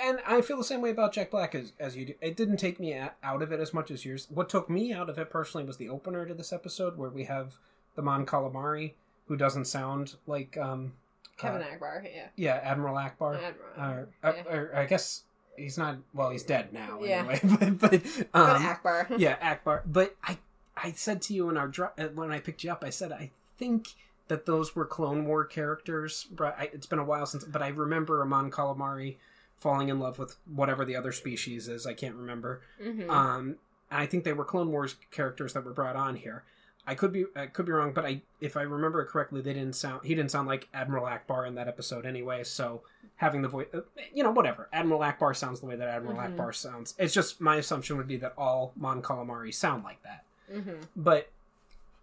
And 0.02 0.18
I 0.26 0.40
feel 0.40 0.56
the 0.56 0.64
same 0.64 0.80
way 0.80 0.90
about 0.90 1.12
Jack 1.12 1.30
Black 1.30 1.54
as, 1.54 1.72
as 1.78 1.96
you 1.96 2.06
do. 2.06 2.14
It 2.20 2.36
didn't 2.36 2.56
take 2.56 2.80
me 2.80 2.94
out 2.94 3.42
of 3.42 3.52
it 3.52 3.60
as 3.60 3.72
much 3.72 3.92
as 3.92 4.04
yours. 4.04 4.26
What 4.28 4.48
took 4.48 4.68
me 4.68 4.92
out 4.92 5.08
of 5.08 5.18
it 5.18 5.30
personally 5.30 5.64
was 5.64 5.76
the 5.76 5.88
opener 5.88 6.26
to 6.26 6.34
this 6.34 6.52
episode, 6.52 6.98
where 6.98 7.10
we 7.10 7.24
have 7.24 7.54
the 7.94 8.02
Mon 8.02 8.26
Calamari, 8.26 8.94
who 9.28 9.36
doesn't 9.36 9.66
sound 9.66 10.16
like 10.26 10.56
um, 10.56 10.94
Kevin 11.36 11.62
uh, 11.62 11.66
Ackbar, 11.66 12.04
yeah. 12.04 12.26
yeah 12.36 12.60
Admiral 12.62 12.96
Ackbar. 12.96 13.40
Admiral, 13.40 13.70
Or, 13.78 14.08
yeah. 14.24 14.42
or, 14.50 14.60
or 14.72 14.76
I 14.76 14.86
guess 14.86 15.22
he's 15.56 15.78
not. 15.78 15.98
Well, 16.12 16.30
he's 16.30 16.42
dead 16.42 16.72
now. 16.72 16.98
Yeah. 17.02 17.20
Anyway, 17.20 17.40
but, 17.78 17.78
but, 17.78 18.02
But 18.32 18.56
um, 18.56 18.62
Ackbar. 18.62 19.06
yeah, 19.18 19.56
Ackbar. 19.56 19.82
But 19.86 20.16
I, 20.22 20.38
I 20.84 20.92
said 20.92 21.22
to 21.22 21.34
you 21.34 21.48
in 21.50 21.56
our 21.56 21.68
dro- 21.68 21.90
uh, 21.98 22.08
when 22.14 22.30
I 22.30 22.40
picked 22.40 22.62
you 22.64 22.70
up, 22.70 22.84
I 22.84 22.90
said 22.90 23.10
I 23.12 23.30
think 23.58 23.88
that 24.28 24.46
those 24.46 24.74
were 24.76 24.84
Clone 24.84 25.24
War 25.26 25.44
characters. 25.44 26.26
But 26.30 26.56
I, 26.58 26.70
it's 26.72 26.86
been 26.86 26.98
a 26.98 27.04
while 27.04 27.26
since. 27.26 27.44
But 27.44 27.62
I 27.62 27.68
remember 27.68 28.22
Amon 28.22 28.50
Calamari 28.50 29.16
falling 29.58 29.88
in 29.88 29.98
love 29.98 30.18
with 30.18 30.36
whatever 30.46 30.84
the 30.84 30.96
other 30.96 31.12
species 31.12 31.68
is. 31.68 31.86
I 31.86 31.94
can't 31.94 32.14
remember. 32.16 32.60
hmm 32.82 33.08
Um, 33.10 33.56
and 33.90 34.00
I 34.02 34.06
think 34.06 34.24
they 34.24 34.32
were 34.32 34.44
Clone 34.44 34.70
Wars 34.72 34.96
characters 35.10 35.52
that 35.54 35.64
were 35.64 35.72
brought 35.72 35.96
on 35.96 36.16
here. 36.16 36.44
I 36.86 36.94
could 36.94 37.12
be 37.12 37.24
I 37.34 37.46
could 37.46 37.64
be 37.64 37.72
wrong, 37.72 37.92
but 37.94 38.04
I 38.04 38.20
if 38.42 38.56
I 38.58 38.62
remember 38.62 39.00
it 39.00 39.06
correctly, 39.08 39.40
they 39.40 39.54
didn't 39.54 39.74
sound 39.76 40.04
he 40.04 40.14
didn't 40.14 40.30
sound 40.30 40.48
like 40.48 40.68
Admiral 40.74 41.06
Ackbar 41.06 41.46
in 41.48 41.54
that 41.54 41.66
episode 41.66 42.04
anyway. 42.04 42.44
So 42.44 42.82
having 43.16 43.40
the 43.40 43.48
voice, 43.48 43.68
you 44.12 44.22
know, 44.22 44.30
whatever. 44.32 44.68
Admiral 44.72 45.00
Ackbar 45.00 45.34
sounds 45.34 45.60
the 45.60 45.66
way 45.66 45.76
that 45.76 45.88
Admiral 45.88 46.18
Mhm. 46.18 46.36
Ackbar 46.36 46.54
sounds. 46.54 46.94
It's 46.98 47.14
just 47.14 47.40
my 47.40 47.56
assumption 47.56 47.96
would 47.96 48.08
be 48.08 48.18
that 48.18 48.34
all 48.36 48.72
Mon 48.76 49.00
Calamari 49.00 49.54
sound 49.54 49.82
like 49.84 50.02
that, 50.02 50.24
hmm 50.52 50.80
but 50.96 51.28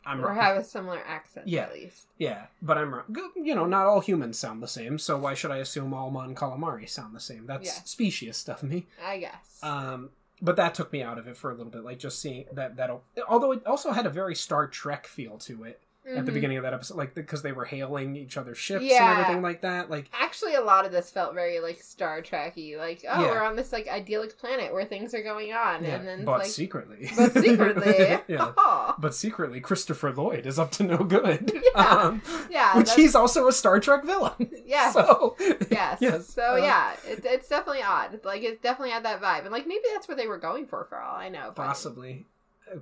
I'm 0.05 0.19
Or 0.19 0.29
wrong. 0.29 0.35
have 0.37 0.57
a 0.57 0.63
similar 0.63 0.99
accent 1.05 1.47
Yeah. 1.47 1.63
at 1.65 1.73
least. 1.73 2.07
yeah, 2.17 2.47
but 2.61 2.75
I'm 2.77 2.91
wrong. 2.93 3.03
You 3.35 3.53
know, 3.53 3.65
not 3.67 3.85
all 3.85 3.99
humans 3.99 4.39
sound 4.39 4.63
the 4.63 4.67
same. 4.67 4.97
So 4.97 5.15
why 5.17 5.35
should 5.35 5.51
I 5.51 5.57
assume 5.57 5.93
all 5.93 6.09
Mon 6.09 6.33
Calamari 6.33 6.89
sound 6.89 7.15
the 7.15 7.19
same? 7.19 7.45
That's 7.45 7.67
Yeah. 7.67 7.83
specious 7.85 8.49
of 8.49 8.63
me. 8.63 8.87
I 9.03 9.19
guess. 9.19 9.59
Um, 9.61 10.09
but 10.41 10.55
that 10.55 10.73
took 10.73 10.91
me 10.91 11.03
out 11.03 11.19
of 11.19 11.27
it 11.27 11.37
for 11.37 11.51
a 11.51 11.53
little 11.53 11.71
bit, 11.71 11.83
like 11.83 11.99
just 11.99 12.17
seeing 12.19 12.45
that. 12.51 12.77
That 12.77 12.89
although 13.29 13.51
it 13.51 13.63
also 13.67 13.91
had 13.91 14.07
a 14.07 14.09
very 14.09 14.33
Star 14.33 14.65
Trek 14.65 15.05
feel 15.05 15.37
to 15.39 15.65
it 15.65 15.79
at 16.03 16.25
the 16.25 16.31
Mhm. 16.31 16.33
beginning 16.33 16.57
of 16.57 16.63
that 16.63 16.73
episode, 16.73 16.97
like 16.97 17.13
because 17.13 17.43
they 17.43 17.51
were 17.51 17.65
hailing 17.65 18.15
each 18.15 18.35
other's 18.35 18.57
ships 18.57 18.83
Yeah. 18.83 19.11
and 19.11 19.19
everything 19.21 19.41
like 19.43 19.61
that. 19.61 19.89
Like, 19.89 20.07
Actually, 20.13 20.55
a 20.55 20.61
lot 20.61 20.85
of 20.85 20.91
this 20.91 21.11
felt 21.11 21.33
very 21.35 21.59
like 21.59 21.79
Star 21.81 22.21
Trekky. 22.21 22.77
Like, 22.77 23.05
oh, 23.07 23.21
Yeah. 23.23 23.31
we're 23.31 23.43
on 23.43 23.55
this 23.55 23.71
like 23.71 23.87
idyllic 23.87 24.37
planet 24.39 24.73
where 24.73 24.85
things 24.85 25.13
are 25.13 25.21
going 25.21 25.53
on, 25.53 25.83
yeah, 25.83 25.95
and 25.97 26.07
then 26.07 26.25
but 26.25 26.39
like, 26.39 26.47
secretly, 26.47 27.09
but 27.15 27.33
secretly, 27.37 27.97
yeah, 28.27 28.51
oh, 28.57 28.95
but 28.99 29.13
secretly, 29.13 29.59
Christopher 29.61 30.11
Lloyd 30.11 30.45
is 30.47 30.57
up 30.57 30.71
to 30.71 30.83
no 30.83 30.97
good. 30.97 31.51
Yeah. 31.75 31.81
um, 31.85 32.21
yeah, 32.49 32.75
which 32.77 32.87
that's- 32.87 32.95
he's 32.95 33.13
also 33.15 33.47
a 33.47 33.51
Star 33.53 33.79
Trek 33.79 34.03
villain. 34.03 34.49
yes, 34.65 34.93
So 34.93 35.35
yes, 35.69 35.99
yes. 36.01 36.27
So 36.27 36.53
uh, 36.53 36.55
yeah, 36.57 36.93
it, 37.07 37.23
it's 37.25 37.47
definitely 37.47 37.83
odd. 37.83 38.21
Like, 38.23 38.41
it 38.43 38.61
definitely 38.63 38.91
had 38.91 39.05
that 39.05 39.21
vibe, 39.21 39.41
and 39.41 39.51
like 39.51 39.67
maybe 39.67 39.83
that's 39.93 40.07
what 40.07 40.17
they 40.17 40.27
were 40.27 40.39
going 40.39 40.65
for, 40.65 40.83
for 40.85 40.99
all 40.99 41.15
I 41.15 41.29
know. 41.29 41.51
possibly, 41.55 42.25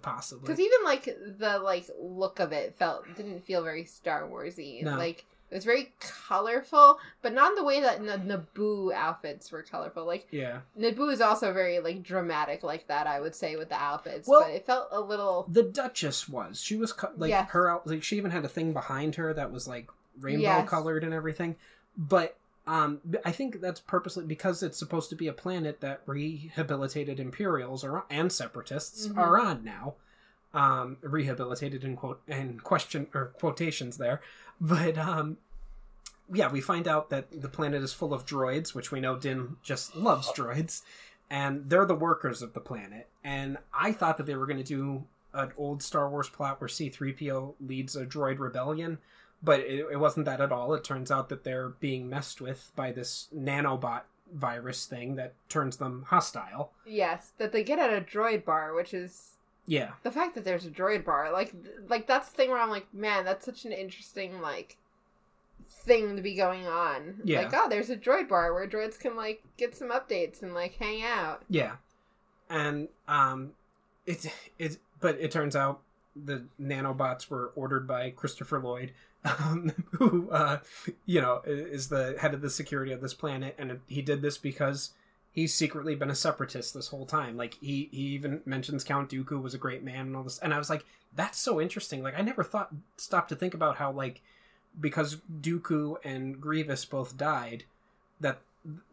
possibly. 0.01 0.41
Because 0.47 0.59
even 0.59 0.83
like 0.83 1.05
the 1.05 1.59
like 1.63 1.89
look 1.99 2.39
of 2.39 2.51
it 2.51 2.75
felt 2.75 3.05
didn't 3.15 3.43
feel 3.43 3.63
very 3.63 3.85
Star 3.85 4.27
Warsy. 4.27 4.83
No. 4.83 4.95
Like 4.97 5.25
it 5.51 5.55
was 5.55 5.65
very 5.65 5.91
colorful, 5.99 6.99
but 7.23 7.33
not 7.33 7.49
in 7.49 7.55
the 7.55 7.63
way 7.63 7.81
that 7.81 7.99
the 8.05 8.17
Naboo 8.17 8.93
outfits 8.93 9.51
were 9.51 9.63
colorful. 9.63 10.05
Like 10.05 10.27
yeah, 10.31 10.59
Naboo 10.77 11.11
is 11.11 11.21
also 11.21 11.51
very 11.53 11.79
like 11.79 12.03
dramatic 12.03 12.61
like 12.63 12.87
that. 12.87 13.07
I 13.07 13.19
would 13.19 13.33
say 13.35 13.55
with 13.55 13.69
the 13.69 13.75
outfits, 13.81 14.27
Well- 14.27 14.41
but 14.41 14.51
it 14.51 14.65
felt 14.65 14.89
a 14.91 15.01
little 15.01 15.45
the 15.49 15.63
Duchess 15.63 16.29
was. 16.29 16.61
She 16.61 16.75
was 16.75 16.93
co- 16.93 17.11
like 17.17 17.29
Yes. 17.29 17.49
her 17.51 17.69
out. 17.69 17.87
Like 17.87 18.03
she 18.03 18.17
even 18.17 18.31
had 18.31 18.45
a 18.45 18.49
thing 18.49 18.73
behind 18.73 19.15
her 19.15 19.33
that 19.33 19.51
was 19.51 19.67
like 19.67 19.89
rainbow 20.19 20.43
Yes. 20.43 20.69
colored 20.69 21.03
and 21.03 21.13
everything. 21.13 21.55
But 21.97 22.37
um, 22.69 23.01
I 23.25 23.31
think 23.31 23.59
that's 23.61 23.79
purposely 23.81 24.25
because 24.25 24.61
it's 24.63 24.77
supposed 24.77 25.09
to 25.09 25.15
be 25.15 25.27
a 25.27 25.33
planet 25.33 25.81
that 25.81 26.01
rehabilitated 26.05 27.19
Imperials 27.19 27.83
or 27.83 28.05
and 28.09 28.31
Separatists 28.31 29.07
Mhm. 29.07 29.17
are 29.17 29.39
on 29.39 29.63
now. 29.63 29.95
Um, 30.53 30.97
rehabilitated 31.01 31.83
in 31.83 31.95
quote 31.95 32.21
and 32.27 32.63
question 32.63 33.07
or 33.13 33.25
quotations 33.39 33.97
there, 33.97 34.19
but 34.59 34.97
um, 34.97 35.37
yeah, 36.31 36.49
we 36.51 36.59
find 36.61 36.87
out 36.87 37.09
that 37.11 37.41
the 37.41 37.49
planet 37.49 37.83
is 37.83 37.93
full 37.93 38.13
of 38.15 38.25
droids, 38.25 38.73
which 38.73 38.91
we 38.91 38.99
know 38.99 39.15
Din 39.15 39.57
just 39.61 39.95
loves 39.95 40.27
droids, 40.31 40.81
and 41.29 41.69
they're 41.69 41.85
the 41.85 41.93
workers 41.95 42.41
of 42.41 42.53
the 42.53 42.59
planet. 42.59 43.07
And 43.23 43.57
I 43.73 43.91
thought 43.91 44.17
that 44.17 44.25
they 44.25 44.35
were 44.35 44.47
going 44.47 44.57
to 44.57 44.63
do 44.63 45.05
an 45.33 45.51
old 45.57 45.83
Star 45.83 46.09
Wars 46.09 46.29
plot 46.29 46.59
where 46.59 46.67
C3PO 46.67 47.53
leads 47.61 47.95
a 47.95 48.05
droid 48.05 48.39
rebellion, 48.39 48.97
but 49.41 49.59
it, 49.61 49.85
it 49.91 49.99
wasn't 49.99 50.25
that 50.25 50.41
at 50.41 50.51
all. 50.51 50.73
It 50.73 50.83
turns 50.83 51.11
out 51.11 51.29
that 51.29 51.43
they're 51.43 51.69
being 51.69 52.09
messed 52.09 52.41
with 52.41 52.71
by 52.75 52.91
this 52.91 53.27
nanobot 53.35 54.01
virus 54.33 54.85
thing 54.85 55.15
that 55.15 55.33
turns 55.49 55.77
them 55.77 56.05
hostile. 56.09 56.71
yes 56.85 57.31
that 57.39 57.51
they 57.51 57.63
get 57.63 57.79
at 57.79 57.91
a 57.91 58.01
droid 58.01 58.45
bar, 58.45 58.73
which 58.75 58.93
is 58.93 59.37
Yeah. 59.65 59.93
the 60.03 60.11
fact 60.11 60.35
that 60.35 60.43
there's 60.45 60.65
a 60.65 60.69
droid 60.69 61.03
bar. 61.03 61.31
Like 61.31 61.53
like 61.87 62.05
that's 62.05 62.29
the 62.29 62.35
thing 62.37 62.49
where 62.49 62.59
I'm 62.59 62.69
like, 62.69 62.93
man, 62.93 63.25
that's 63.25 63.45
such 63.45 63.65
an 63.65 63.71
interesting 63.71 64.39
like 64.41 64.77
thing 65.67 66.15
to 66.15 66.21
be 66.21 66.35
going 66.35 66.67
on. 66.67 67.21
Yeah. 67.23 67.41
Like, 67.41 67.51
oh, 67.53 67.69
there's 67.69 67.89
a 67.89 67.97
droid 67.97 68.27
bar 68.27 68.53
where 68.53 68.67
droids 68.67 68.99
can 68.99 69.15
like 69.15 69.43
get 69.57 69.75
some 69.75 69.89
updates 69.89 70.41
and 70.41 70.53
like 70.53 70.75
hang 70.75 71.01
out. 71.03 71.43
Yeah, 71.49 71.77
and 72.49 72.87
um, 73.07 73.51
it 74.05 74.31
it 74.59 74.77
but 74.99 75.19
it 75.19 75.31
turns 75.31 75.55
out 75.55 75.81
the 76.15 76.45
nanobots 76.61 77.29
were 77.29 77.51
ordered 77.55 77.87
by 77.87 78.09
Christopher 78.11 78.59
Lloyd, 78.59 78.91
um, 79.25 79.71
who 79.91 80.29
uh, 80.31 80.59
you 81.05 81.21
know 81.21 81.41
is 81.45 81.89
the 81.89 82.15
head 82.19 82.33
of 82.33 82.41
the 82.41 82.49
security 82.49 82.91
of 82.91 83.01
this 83.01 83.13
planet, 83.13 83.55
and 83.57 83.79
he 83.87 84.01
did 84.01 84.21
this 84.21 84.37
because 84.37 84.91
he's 85.31 85.53
secretly 85.53 85.95
been 85.95 86.09
a 86.09 86.15
separatist 86.15 86.73
this 86.73 86.87
whole 86.87 87.05
time. 87.05 87.37
Like 87.37 87.55
he 87.61 87.89
he 87.91 88.07
even 88.07 88.41
mentions 88.45 88.83
Count 88.83 89.09
Dooku 89.09 89.41
was 89.41 89.53
a 89.53 89.59
great 89.59 89.83
man 89.83 90.07
and 90.07 90.15
all 90.15 90.23
this, 90.23 90.39
and 90.39 90.53
I 90.53 90.57
was 90.57 90.69
like, 90.69 90.85
that's 91.15 91.39
so 91.39 91.59
interesting. 91.59 92.03
Like 92.03 92.17
I 92.17 92.21
never 92.21 92.43
thought 92.43 92.73
stopped 92.97 93.29
to 93.29 93.35
think 93.35 93.53
about 93.53 93.77
how 93.77 93.91
like 93.91 94.21
because 94.79 95.17
Dooku 95.41 95.97
and 96.03 96.39
Grievous 96.39 96.85
both 96.85 97.17
died, 97.17 97.63
that 98.19 98.39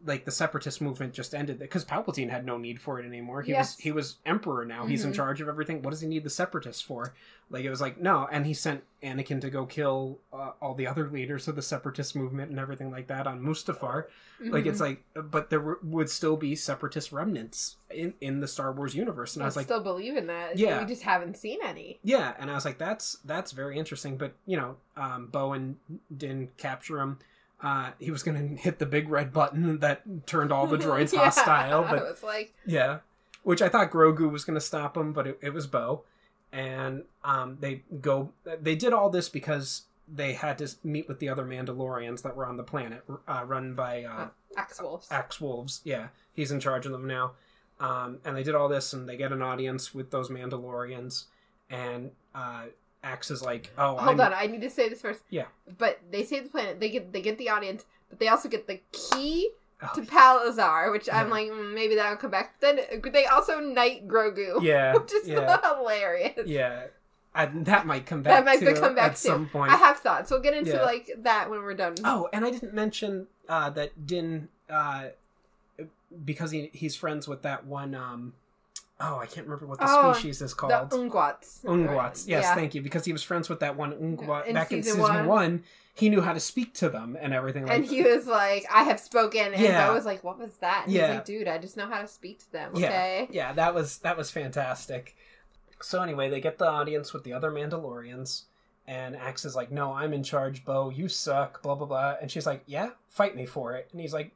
like 0.05 0.23
the 0.23 0.31
separatist 0.31 0.79
movement 0.79 1.13
just 1.13 1.35
ended 1.35 1.59
because 1.59 1.83
Palpatine 1.83 2.29
had 2.29 2.45
no 2.45 2.57
need 2.57 2.79
for 2.81 2.99
it 3.01 3.05
anymore. 3.05 3.41
He 3.41 3.51
Yes. 3.51 3.75
was 3.75 3.83
he 3.83 3.91
was 3.91 4.15
emperor 4.25 4.65
now. 4.65 4.85
He's 4.85 5.03
in 5.03 5.11
Mhm. 5.11 5.15
charge 5.15 5.41
of 5.41 5.49
everything. 5.49 5.81
What 5.81 5.91
does 5.91 5.99
he 5.99 6.07
need 6.07 6.23
the 6.23 6.29
separatists 6.29 6.81
for? 6.81 7.13
Like 7.49 7.65
it 7.65 7.69
was 7.69 7.81
like 7.81 7.99
no, 7.99 8.27
and 8.31 8.45
he 8.45 8.53
sent 8.53 8.83
Anakin 9.03 9.41
to 9.41 9.49
go 9.49 9.65
kill 9.65 10.19
uh, 10.31 10.51
all 10.61 10.73
the 10.73 10.87
other 10.87 11.09
leaders 11.09 11.47
of 11.49 11.55
the 11.57 11.61
separatist 11.61 12.15
movement 12.15 12.49
and 12.49 12.59
everything 12.59 12.89
like 12.91 13.07
that 13.07 13.27
on 13.27 13.41
Mustafar. 13.41 14.05
Like 14.39 14.65
it's 14.65 14.77
Mhm. 14.79 14.81
like, 14.81 15.03
but 15.31 15.49
there 15.49 15.59
were, 15.59 15.79
would 15.83 16.09
still 16.09 16.37
be 16.37 16.55
separatist 16.55 17.11
remnants 17.11 17.75
in 17.91 18.13
in 18.21 18.39
the 18.39 18.47
Star 18.47 18.71
Wars 18.71 18.95
universe, 18.95 19.35
and 19.35 19.43
I 19.43 19.45
I 19.45 19.49
was 19.49 19.57
like, 19.57 19.65
still 19.65 19.83
believe 19.83 20.15
in 20.15 20.27
that. 20.27 20.57
Yeah. 20.57 20.79
we 20.79 20.87
just 20.87 21.03
haven't 21.03 21.35
seen 21.35 21.59
any. 21.61 21.99
yeah, 22.03 22.35
and 22.39 22.49
I 22.49 22.53
was 22.55 22.63
like, 22.63 22.77
that's 22.77 23.15
that's 23.25 23.51
very 23.51 23.77
interesting. 23.77 24.15
But 24.17 24.33
you 24.45 24.55
know, 24.55 24.77
um, 24.95 25.27
Bowen 25.27 25.77
didn't 26.15 26.55
capture 26.57 26.99
him. 27.01 27.19
Uh, 27.61 27.91
he 27.99 28.11
was 28.11 28.21
going 28.21 28.37
to 28.37 28.61
hit 28.61 28.77
the 28.77 28.85
big 28.85 29.09
red 29.09 29.33
button 29.33 29.79
that 29.79 30.27
turned 30.27 30.51
all 30.51 30.67
the 30.67 30.77
droids 30.85 31.11
Yeah, 31.11 31.25
hostile, 31.25 31.83
but 31.83 32.03
was 32.03 32.23
like, 32.23 32.53
yeah, 32.65 32.99
which 33.43 33.61
I 33.61 33.69
thought 33.69 33.91
Grogu 33.91 34.29
was 34.31 34.43
going 34.43 34.55
to 34.55 34.61
stop 34.61 34.95
him, 34.95 35.11
but 35.11 35.25
it, 35.25 35.39
it 35.41 35.53
was 35.53 35.65
Bo, 35.65 36.03
and 36.51 37.03
um, 37.23 37.57
they 37.59 37.83
go. 38.01 38.31
They 38.61 38.75
did 38.75 38.93
all 38.93 39.09
this 39.09 39.27
because 39.27 39.83
they 40.07 40.33
had 40.33 40.57
to 40.59 40.69
meet 40.83 41.07
with 41.07 41.19
the 41.19 41.29
other 41.29 41.45
Mandalorians 41.45 42.21
that 42.21 42.35
were 42.35 42.45
on 42.45 42.57
the 42.57 42.63
planet, 42.63 43.03
uh, 43.27 43.43
run 43.45 43.73
by 43.73 44.03
uh, 44.03 44.27
Axe 44.55 44.81
Woves. 44.81 45.07
Axe 45.09 45.41
Woves. 45.41 45.81
Yeah, 45.83 46.07
he's 46.33 46.51
in 46.51 46.59
charge 46.59 46.85
of 46.85 46.91
them 46.91 47.07
now. 47.07 47.31
Um, 47.79 48.19
and 48.25 48.35
they 48.35 48.43
did 48.43 48.55
all 48.55 48.69
this, 48.69 48.93
and 48.93 49.07
they 49.07 49.17
get 49.17 49.31
an 49.31 49.41
audience 49.41 49.93
with 49.93 50.11
those 50.11 50.29
Mandalorians, 50.29 51.25
and 51.69 52.11
uh, 53.03 53.15
as 53.29 53.41
like, 53.41 53.71
"Oh, 53.77 53.97
Hold 53.97 54.19
I'm, 54.19 54.33
on, 54.33 54.33
I 54.33 54.47
need 54.47 54.61
to 54.61 54.69
say 54.69 54.89
this 54.89 55.01
first. 55.01 55.21
Yeah. 55.29 55.45
But 55.77 55.99
they 56.11 56.23
save 56.23 56.43
the 56.43 56.49
planet. 56.49 56.79
They 56.79 56.89
get 56.89 57.13
they 57.13 57.21
get 57.21 57.37
the 57.37 57.49
audience, 57.49 57.85
but 58.09 58.19
they 58.19 58.27
also 58.27 58.49
get 58.49 58.67
the 58.67 58.81
key 58.91 59.49
oh, 59.81 59.89
to 59.95 60.01
Palazar, 60.03 60.91
which 60.91 61.09
I'm 61.11 61.29
like, 61.29 61.49
mm, 61.49 61.73
maybe 61.73 61.95
that'll 61.95 62.17
come 62.17 62.31
back. 62.31 62.59
Then 62.59 62.79
they 63.11 63.25
also 63.25 63.59
knight 63.59 64.07
Grogu, 64.07 64.61
yeah, 64.61 64.93
which 64.93 65.13
is 65.13 65.27
yeah, 65.27 65.57
hilarious. 65.77 66.39
yeah." 66.45 66.87
I, 67.35 67.45
that 67.45 67.85
might 67.85 68.07
come 68.07 68.23
back. 68.23 68.43
That 68.43 68.45
might 68.45 68.59
too 68.59 68.73
come 68.81 68.95
back 68.95 69.11
at 69.11 69.17
too. 69.17 69.27
some 69.27 69.47
point. 69.47 69.71
I 69.71 69.75
have 69.75 69.99
thoughts. 69.99 70.31
We'll 70.31 70.41
get 70.41 70.55
into 70.55 70.71
Yeah. 70.71 70.81
like 70.81 71.11
that 71.19 71.51
when 71.51 71.61
we're 71.61 71.75
done. 71.75 71.93
Oh, 72.03 72.27
and 72.33 72.43
I 72.43 72.49
didn't 72.49 72.73
mention 72.73 73.27
uh, 73.47 73.69
that 73.71 74.07
Din, 74.07 74.49
uh, 74.67 75.09
because 76.25 76.49
he 76.49 76.71
he's 76.73 76.95
friends 76.95 77.27
with 77.27 77.43
that 77.43 77.67
one 77.67 77.93
um, 77.93 78.33
oh, 78.99 79.17
I 79.19 79.25
can't 79.25 79.45
remember 79.47 79.65
what 79.67 79.79
the 79.79 79.85
Oh, 79.87 80.13
species 80.13 80.41
is 80.41 80.53
called. 80.53 80.71
The 80.71 80.85
called. 80.95 81.11
Ugnaughts. 81.11 81.63
Ugnaughts. 81.63 82.27
Yes, 82.27 82.43
Yeah. 82.43 82.55
thank 82.55 82.73
you. 82.75 82.81
Because 82.81 83.05
he 83.05 83.11
was 83.13 83.23
friends 83.23 83.47
with 83.49 83.59
that 83.59 83.75
one 83.75 83.91
Ugnaught 83.93 84.47
In 84.47 84.53
back 84.55 84.71
in 84.71 84.81
season 84.83 84.99
season 85.01 85.15
one. 85.15 85.27
one. 85.27 85.63
He 85.93 86.09
knew 86.09 86.21
how 86.21 86.33
to 86.33 86.39
speak 86.39 86.75
to 86.75 86.89
them 86.89 87.17
and 87.19 87.33
everything. 87.33 87.65
Like, 87.65 87.75
and 87.77 87.85
he 87.85 88.03
was 88.03 88.27
like, 88.27 88.65
I 88.71 88.83
have 88.83 88.99
spoken. 88.99 89.53
And 89.53 89.59
Yeah. 89.61 89.89
I 89.89 89.93
was 89.93 90.05
like, 90.05 90.23
what 90.23 90.37
was 90.39 90.51
that? 90.57 90.83
And 90.85 90.93
Yeah. 90.93 91.07
He's 91.07 91.15
like, 91.15 91.25
dude, 91.25 91.47
I 91.47 91.57
just 91.57 91.75
know 91.77 91.87
how 91.87 92.01
to 92.01 92.07
speak 92.07 92.39
to 92.39 92.51
them. 92.51 92.71
Yeah. 92.75 92.87
Okay. 92.87 93.27
yeah, 93.31 93.53
that 93.53 93.73
was 93.73 93.97
that 93.99 94.15
was 94.17 94.29
fantastic. 94.29 95.15
So 95.81 96.01
anyway, 96.01 96.29
they 96.29 96.39
get 96.41 96.57
the 96.57 96.67
audience 96.67 97.13
with 97.13 97.23
the 97.23 97.33
other 97.33 97.51
Mandalorians, 97.51 98.43
and 98.87 99.15
Axe 99.15 99.45
is 99.45 99.55
like, 99.55 99.71
"No, 99.71 99.93
I'm 99.93 100.13
in 100.13 100.23
charge, 100.23 100.65
Bo. 100.65 100.89
You 100.89 101.07
suck." 101.07 101.61
Blah 101.61 101.75
blah 101.75 101.85
blah. 101.87 102.15
And 102.21 102.31
she's 102.31 102.45
like, 102.47 102.63
"Yeah, 102.65 102.91
fight 103.09 103.35
me 103.35 103.45
for 103.45 103.73
it." 103.73 103.89
And 103.91 104.01
he's 104.01 104.13
like, 104.13 104.27
"Mm, 104.27 104.31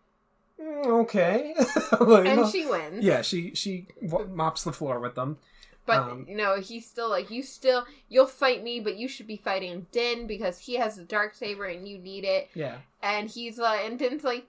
"Okay." 0.61 1.55
Like, 1.99 2.25
And 2.27 2.49
she 2.51 2.65
wins. 2.65 3.03
yeah, 3.03 3.21
she 3.21 3.53
she 3.53 3.87
w- 4.05 4.27
mops 4.33 4.63
the 4.63 4.71
floor 4.73 4.99
with 4.99 5.15
them. 5.15 5.37
But 5.85 5.99
Um, 5.99 6.25
you 6.29 6.35
know, 6.37 6.59
he's 6.59 6.87
still 6.87 7.09
like, 7.09 7.29
you 7.31 7.41
still, 7.43 7.85
you'll 8.07 8.27
fight 8.27 8.63
me, 8.63 8.79
but 8.79 8.97
you 8.97 9.07
should 9.07 9.25
be 9.27 9.35
fighting 9.37 9.87
Din 9.91 10.27
because 10.27 10.59
he 10.59 10.75
has 10.75 10.95
the 10.95 11.03
dark 11.03 11.33
saber 11.33 11.65
and 11.65 11.87
you 11.87 11.97
need 11.97 12.23
it. 12.23 12.49
Yeah, 12.53 12.77
And 13.01 13.27
he's 13.29 13.57
like, 13.57 13.83
and 13.83 13.97
Din's 13.97 14.23
like, 14.23 14.45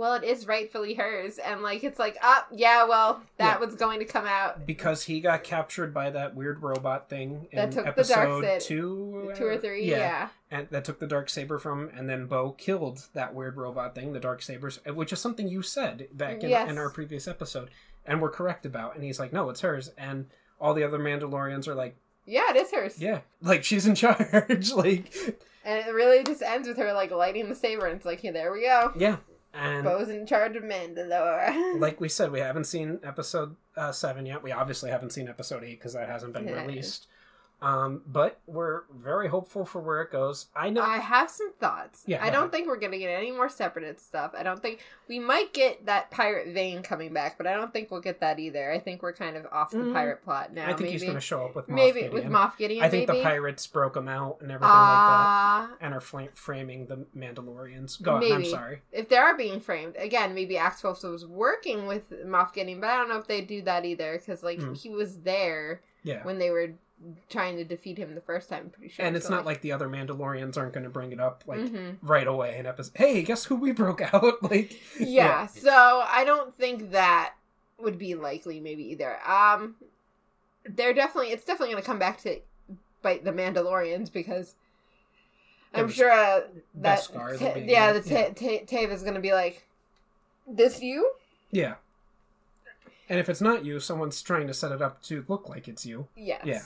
well, 0.00 0.14
it 0.14 0.24
is 0.24 0.46
rightfully 0.46 0.94
hers, 0.94 1.38
and 1.38 1.62
like, 1.62 1.84
it's 1.84 1.98
like, 1.98 2.16
ah, 2.22 2.46
yeah, 2.50 2.84
well, 2.84 3.22
that 3.36 3.60
Yeah. 3.60 3.64
was 3.66 3.74
going 3.76 3.98
to 4.00 4.04
come 4.06 4.24
out 4.26 4.66
because 4.66 5.04
he 5.04 5.20
got 5.20 5.44
captured 5.44 5.92
by 5.92 6.08
that 6.10 6.34
weird 6.34 6.62
robot 6.62 7.08
thing 7.10 7.46
in 7.52 7.56
That 7.56 7.70
took 7.72 7.84
the 7.94 8.02
dark 8.04 8.28
episode 8.44 8.60
two, 8.62 9.32
two 9.36 9.44
or 9.46 9.58
three, 9.58 9.84
yeah. 9.90 10.28
and 10.50 10.68
that 10.70 10.84
took 10.86 10.98
the 11.00 11.06
dark 11.06 11.28
saber 11.28 11.58
from 11.58 11.90
and 11.94 12.08
then 12.08 12.26
bo 12.26 12.52
killed 12.52 13.08
that 13.12 13.34
weird 13.34 13.56
robot 13.58 13.94
thing 13.94 14.12
the 14.14 14.20
dark 14.20 14.40
sabers 14.42 14.78
which 14.86 15.12
is 15.12 15.20
something 15.20 15.46
you 15.48 15.60
said 15.62 16.08
back 16.12 16.42
in, 16.42 16.48
Yes. 16.50 16.68
in 16.70 16.78
our 16.78 16.88
previous 16.90 17.28
episode 17.28 17.68
and 18.06 18.20
we're 18.22 18.30
correct 18.30 18.64
about 18.66 18.94
and 18.96 19.04
he's 19.04 19.20
like 19.20 19.32
no 19.32 19.48
it's 19.50 19.60
hers 19.60 19.90
and 19.98 20.26
all 20.60 20.74
the 20.74 20.82
other 20.82 20.98
mandalorians 20.98 21.68
are 21.68 21.74
like 21.74 21.94
Yeah, 22.26 22.50
it 22.50 22.56
is 22.56 22.70
hers. 22.72 22.98
yeah 23.00 23.20
like 23.42 23.62
she's 23.64 23.86
in 23.86 23.94
charge 24.04 24.72
like 24.72 25.12
And 25.64 25.86
it 25.86 25.92
really 25.92 26.24
just 26.24 26.40
ends 26.42 26.66
with 26.66 26.78
her 26.78 26.92
like 26.94 27.10
lighting 27.10 27.48
the 27.50 27.54
saber, 27.54 27.84
and 27.86 27.96
it's 27.96 28.06
like, 28.06 28.24
yeah, 28.24 28.32
there 28.32 28.50
we 28.50 28.62
go. 28.62 28.92
yeah 28.96 29.16
and 29.54 29.84
Bo's 29.84 30.08
in 30.08 30.26
charge 30.26 30.56
of 30.56 30.62
Mandalore. 30.62 31.78
like 31.80 32.00
we 32.00 32.08
said 32.08 32.30
we 32.32 32.40
haven't 32.40 32.64
seen 32.64 32.98
episode 33.02 33.56
uh, 33.76 33.92
7 33.92 34.26
yet 34.26 34.42
we 34.42 34.52
obviously 34.52 34.90
haven't 34.90 35.10
seen 35.10 35.28
episode 35.28 35.64
8 35.64 35.78
because 35.78 35.92
that 35.94 36.08
hasn't 36.08 36.32
been 36.32 36.46
Yeah. 36.46 36.62
released 36.64 37.06
um, 37.62 38.02
but 38.06 38.40
we're 38.46 38.82
very 38.94 39.28
hopeful 39.28 39.64
for 39.64 39.80
where 39.80 40.00
it 40.02 40.10
goes 40.10 40.46
i 40.56 40.70
know 40.70 40.82
I 40.82 40.98
have 40.98 41.28
some 41.30 41.52
thoughts. 41.60 42.02
Yeah, 42.06 42.22
I 42.24 42.30
don't 42.30 42.40
ahead. 42.44 42.52
think 42.52 42.66
we're 42.68 42.78
gonna 42.78 42.98
get 42.98 43.08
any 43.10 43.30
more 43.30 43.48
separate 43.48 44.00
stuff. 44.00 44.32
I 44.36 44.42
don't 44.42 44.60
think 44.62 44.80
we 45.08 45.18
might 45.18 45.52
get 45.52 45.86
that 45.86 46.10
pirate 46.10 46.48
Vane 46.54 46.82
coming 46.82 47.12
back, 47.12 47.36
but 47.36 47.46
I 47.46 47.54
don't 47.54 47.72
think 47.72 47.90
we'll 47.90 48.00
get 48.00 48.20
that 48.20 48.38
either. 48.38 48.70
I 48.72 48.78
think 48.78 49.02
we're 49.02 49.12
kind 49.12 49.36
of 49.36 49.46
off 49.52 49.70
the 49.72 49.78
Mm. 49.78 49.92
pirate 49.92 50.22
plot 50.22 50.52
now. 50.54 50.64
i 50.64 50.68
think 50.68 50.80
maybe, 50.80 50.92
he's 50.92 51.02
going 51.02 51.14
to 51.14 51.20
show 51.20 51.44
up 51.44 51.54
with 51.54 51.66
Moff 51.68 51.74
maybe 51.74 52.00
Gideon. 52.02 52.12
with 52.14 52.24
Moff 52.24 52.56
Gideon. 52.56 52.84
i 52.84 52.88
think 52.88 53.08
maybe? 53.08 53.18
the 53.18 53.24
pirates 53.24 53.66
broke 53.66 53.96
him 53.96 54.08
out 54.08 54.38
and 54.40 54.50
everything 54.50 54.68
like 54.68 54.76
that 54.78 55.20
Ah, 55.20 55.70
and 55.80 55.94
are 55.94 56.00
fla- 56.00 56.28
framing 56.34 56.86
the 56.86 57.04
Mandalorians. 57.16 58.00
Go 58.02 58.16
on, 58.16 58.22
I'm 58.24 58.28
Maybe. 58.28 58.44
sorry. 58.50 58.82
if 58.92 59.08
they 59.08 59.16
are 59.16 59.36
being 59.36 59.60
framed 59.60 59.96
again, 59.98 60.34
maybe 60.34 60.56
Axel 60.58 60.96
was 61.02 61.26
working 61.26 61.86
with 61.86 62.10
Moff 62.24 62.52
Gideon, 62.52 62.80
but 62.80 62.90
I 62.90 62.96
don't 62.96 63.08
know 63.08 63.18
if 63.18 63.26
they 63.26 63.40
do 63.40 63.62
that 63.62 63.84
either 63.84 64.18
because 64.18 64.42
like 64.42 64.58
Mm. 64.58 64.76
he 64.76 64.88
was 64.90 65.20
there 65.20 65.82
Yeah. 66.02 66.22
when 66.24 66.38
they 66.38 66.50
were 66.50 66.72
trying 67.30 67.56
to 67.56 67.64
defeat 67.64 67.96
him 67.98 68.14
the 68.14 68.20
first 68.20 68.48
time. 68.48 68.64
I'm 68.64 68.70
pretty 68.70 68.92
sure. 68.92 69.04
and 69.04 69.16
it's 69.16 69.26
So, 69.26 69.34
not 69.34 69.46
like 69.46 69.60
the 69.62 69.72
other 69.72 69.88
Mandalorians 69.88 70.56
aren't 70.58 70.72
going 70.74 70.84
to 70.84 70.90
bring 70.90 71.12
it 71.12 71.20
up 71.20 71.42
like 71.46 71.60
Mhm. 71.60 71.96
right 72.02 72.26
away 72.26 72.56
in 72.58 72.66
episode. 72.66 72.92
Hey, 72.96 73.22
guess 73.22 73.44
who 73.46 73.56
we 73.56 73.72
broke 73.72 74.00
out? 74.14 74.42
like 74.42 74.78
yeah, 74.98 75.46
so 75.46 76.04
I 76.06 76.24
don't 76.24 76.54
think 76.54 76.90
that 76.90 77.34
would 77.78 77.98
be 77.98 78.14
likely 78.14 78.60
maybe 78.60 78.84
either. 78.92 79.18
Um 79.26 79.76
they're 80.68 80.92
definitely 80.92 81.32
it's 81.32 81.44
definitely 81.44 81.72
going 81.72 81.82
to 81.82 81.86
come 81.86 81.98
back 81.98 82.20
to 82.22 82.38
bite 83.02 83.24
the 83.24 83.32
Mandalorians 83.32 84.12
because 84.12 84.54
I'm 85.72 85.88
sure 85.88 86.10
uh, 86.10 86.42
that 86.74 86.98
Beskar, 87.00 87.38
the 87.38 87.38
Ta- 87.38 87.54
yeah, 87.64 87.92
the 87.94 88.06
yeah. 88.10 88.24
Ta- 88.28 88.34
Ta- 88.34 88.64
Tave 88.66 88.90
is 88.90 89.02
going 89.02 89.14
to 89.14 89.20
be 89.20 89.32
like 89.32 89.66
this 90.46 90.82
you? 90.82 91.12
Yeah. 91.50 91.76
And 93.08 93.18
if 93.18 93.28
it's 93.28 93.40
not 93.40 93.64
you, 93.64 93.80
someone's 93.80 94.20
trying 94.20 94.46
to 94.48 94.54
set 94.54 94.70
it 94.72 94.82
up 94.82 95.02
to 95.04 95.24
look 95.28 95.48
like 95.48 95.66
it's 95.68 95.86
you. 95.86 96.08
Yes. 96.16 96.42
Yeah. 96.44 96.62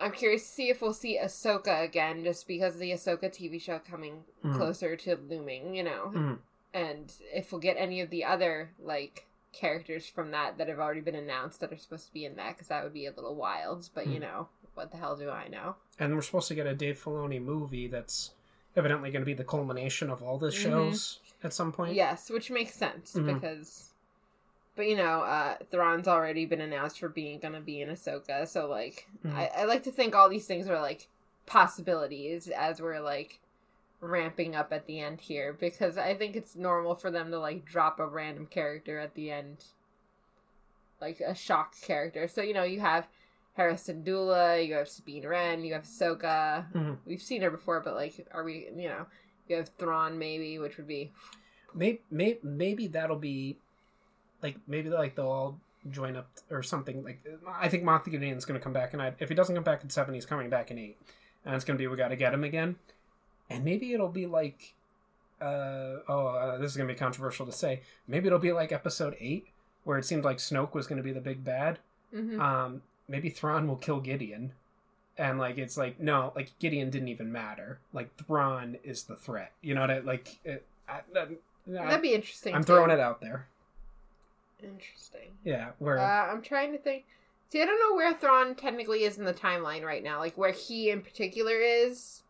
I'm 0.00 0.12
curious 0.12 0.42
to 0.42 0.48
see 0.48 0.70
if 0.70 0.80
we'll 0.80 0.94
see 0.94 1.18
Ahsoka 1.22 1.82
again, 1.84 2.24
just 2.24 2.48
because 2.48 2.78
the 2.78 2.90
Ahsoka 2.92 3.24
TV 3.30 3.60
show 3.60 3.78
coming 3.78 4.24
Mhm. 4.44 4.56
closer 4.56 4.96
to 4.96 5.16
looming, 5.16 5.74
you 5.74 5.82
know, 5.82 6.10
Mhm. 6.14 6.38
and 6.72 7.12
if 7.32 7.52
we'll 7.52 7.60
get 7.60 7.76
any 7.76 8.00
of 8.00 8.10
the 8.10 8.24
other 8.24 8.70
like 8.78 9.26
characters 9.52 10.08
from 10.08 10.30
that 10.30 10.56
that 10.58 10.68
have 10.68 10.78
already 10.78 11.00
been 11.00 11.14
announced 11.16 11.60
that 11.60 11.72
are 11.72 11.76
supposed 11.76 12.06
to 12.06 12.12
be 12.12 12.24
in 12.24 12.36
that, 12.36 12.54
because 12.54 12.68
that 12.68 12.82
would 12.84 12.94
be 12.94 13.04
a 13.06 13.10
little 13.12 13.34
wild. 13.34 13.90
But 13.94 14.06
you 14.06 14.16
Mhm. 14.18 14.22
know, 14.22 14.48
what 14.74 14.90
the 14.90 14.96
hell 14.96 15.16
do 15.16 15.28
I 15.28 15.48
know? 15.48 15.76
And 15.98 16.14
we're 16.14 16.22
supposed 16.22 16.48
to 16.48 16.54
get 16.54 16.66
a 16.66 16.74
Dave 16.74 17.02
Filoni 17.02 17.42
movie 17.42 17.86
that's 17.88 18.30
evidently 18.76 19.10
going 19.10 19.22
to 19.22 19.26
be 19.26 19.34
the 19.34 19.44
culmination 19.44 20.08
of 20.08 20.22
all 20.22 20.38
the 20.38 20.48
Mhm. 20.48 20.62
shows 20.62 21.20
at 21.42 21.52
some 21.52 21.72
point. 21.72 21.94
Yes, 21.94 22.30
which 22.30 22.50
makes 22.50 22.74
sense 22.74 23.12
Mhm. 23.14 23.34
because. 23.34 23.89
But 24.76 24.88
you 24.88 24.96
know, 24.96 25.20
uh 25.22 25.56
Thrawn's 25.70 26.08
already 26.08 26.46
been 26.46 26.60
announced 26.60 26.98
for 27.00 27.08
being 27.08 27.38
gonna 27.38 27.60
be 27.60 27.80
in 27.80 27.88
Ahsoka, 27.88 28.46
so 28.48 28.66
like 28.68 29.06
Mhm. 29.24 29.34
I, 29.34 29.50
I 29.58 29.64
like 29.64 29.82
to 29.84 29.92
think 29.92 30.14
all 30.14 30.28
these 30.28 30.46
things 30.46 30.68
are 30.68 30.80
like 30.80 31.08
possibilities 31.46 32.48
as 32.48 32.80
we're 32.80 33.00
like 33.00 33.40
ramping 34.00 34.54
up 34.54 34.72
at 34.72 34.86
the 34.86 34.98
end 35.00 35.20
here 35.20 35.52
because 35.52 35.98
I 35.98 36.14
think 36.14 36.34
it's 36.34 36.56
normal 36.56 36.94
for 36.94 37.10
them 37.10 37.30
to 37.32 37.38
like 37.38 37.64
drop 37.66 38.00
a 38.00 38.06
random 38.06 38.46
character 38.46 38.98
at 38.98 39.14
the 39.14 39.30
end. 39.30 39.64
Like 41.00 41.20
a 41.20 41.34
shock 41.34 41.74
character. 41.80 42.28
So, 42.28 42.42
you 42.42 42.52
know, 42.54 42.62
you 42.62 42.80
have 42.80 43.08
Hera 43.56 43.74
Syndulla, 43.74 44.66
you 44.66 44.74
have 44.74 44.88
Sabine 44.88 45.26
Wren, 45.26 45.64
you 45.64 45.72
have 45.74 45.84
Ahsoka. 45.84 46.70
Mhm. 46.72 46.98
We've 47.06 47.22
seen 47.22 47.42
her 47.42 47.50
before, 47.50 47.80
but 47.80 47.94
like, 47.94 48.26
are 48.32 48.44
we, 48.44 48.68
you 48.76 48.88
know, 48.88 49.06
you 49.48 49.56
have 49.56 49.68
Thrawn 49.78 50.18
maybe, 50.18 50.58
which 50.58 50.76
would 50.76 50.86
be 50.86 51.12
Maybe, 51.74 52.00
maybe 52.10 52.38
maybe 52.42 52.86
that'll 52.88 53.16
be 53.16 53.56
like 54.42 54.56
maybe 54.66 54.88
like 54.90 55.14
they'll 55.14 55.26
all 55.26 55.58
join 55.90 56.16
up 56.16 56.28
or 56.50 56.62
something 56.62 57.02
like 57.02 57.24
I 57.58 57.68
think 57.68 57.84
Gideon's 58.04 58.44
going 58.44 58.58
to 58.58 58.62
come 58.62 58.72
back 58.74 58.92
and 58.92 59.00
I, 59.00 59.12
if 59.18 59.28
he 59.30 59.34
doesn't 59.34 59.54
come 59.54 59.64
back 59.64 59.82
in 59.82 59.88
7 59.90 60.12
he's 60.14 60.26
coming 60.26 60.50
back 60.50 60.70
in 60.70 60.78
8 60.78 60.96
and 61.46 61.54
it's 61.54 61.64
going 61.64 61.78
to 61.78 61.82
be 61.82 61.86
we 61.86 61.96
got 61.96 62.08
to 62.08 62.16
get 62.16 62.34
him 62.34 62.44
again 62.44 62.76
and 63.48 63.64
maybe 63.64 63.92
it'll 63.94 64.08
be 64.08 64.26
like 64.26 64.74
uh 65.40 65.96
oh 66.08 66.26
uh, 66.26 66.58
this 66.58 66.70
is 66.72 66.76
going 66.76 66.86
to 66.86 66.92
be 66.94 66.98
controversial 66.98 67.46
to 67.46 67.52
say 67.52 67.80
maybe 68.06 68.26
it'll 68.26 68.38
be 68.38 68.52
like 68.52 68.72
episode 68.72 69.16
8 69.18 69.46
where 69.84 69.96
it 69.96 70.04
seemed 70.04 70.22
like 70.24 70.36
Snoke 70.36 70.74
was 70.74 70.86
going 70.86 70.98
to 70.98 71.02
be 71.02 71.12
the 71.12 71.20
big 71.20 71.44
bad 71.44 71.78
Mhm. 72.14 72.40
um 72.40 72.82
maybe 73.08 73.30
Thrawn 73.30 73.66
will 73.68 73.76
kill 73.76 74.00
Gideon 74.00 74.52
and 75.16 75.38
like 75.38 75.56
it's 75.58 75.76
like 75.78 75.98
no 76.00 76.32
like 76.36 76.50
Gideon 76.58 76.90
didn't 76.90 77.08
even 77.08 77.32
matter 77.32 77.78
like 77.94 78.14
Thrawn 78.16 78.76
is 78.84 79.04
the 79.04 79.16
threat 79.16 79.52
you 79.62 79.74
know 79.74 79.80
what 79.82 79.90
I 79.90 79.98
like 80.00 80.38
it, 80.44 80.66
I, 80.88 81.00
I, 81.18 81.26
That'd 81.66 82.02
be 82.02 82.14
interesting. 82.14 82.54
I'm 82.54 82.62
too. 82.64 82.72
throwing 82.72 82.90
it 82.90 82.98
out 82.98 83.20
there. 83.20 83.46
Interesting. 84.62 85.30
Yeah, 85.44 85.70
where 85.78 85.98
Uh, 85.98 86.32
I'm 86.32 86.42
trying 86.42 86.72
to 86.72 86.78
think. 86.78 87.04
See, 87.48 87.60
I 87.60 87.66
don't 87.66 87.80
know 87.80 87.96
where 87.96 88.12
Thrawn 88.14 88.54
technically 88.54 89.04
is 89.04 89.18
in 89.18 89.24
the 89.24 89.34
timeline 89.34 89.82
right 89.84 90.02
now. 90.04 90.18
Like 90.18 90.36
where 90.38 90.52
he 90.52 90.90
in 90.90 91.02
particular 91.02 91.54
is. 91.60 92.22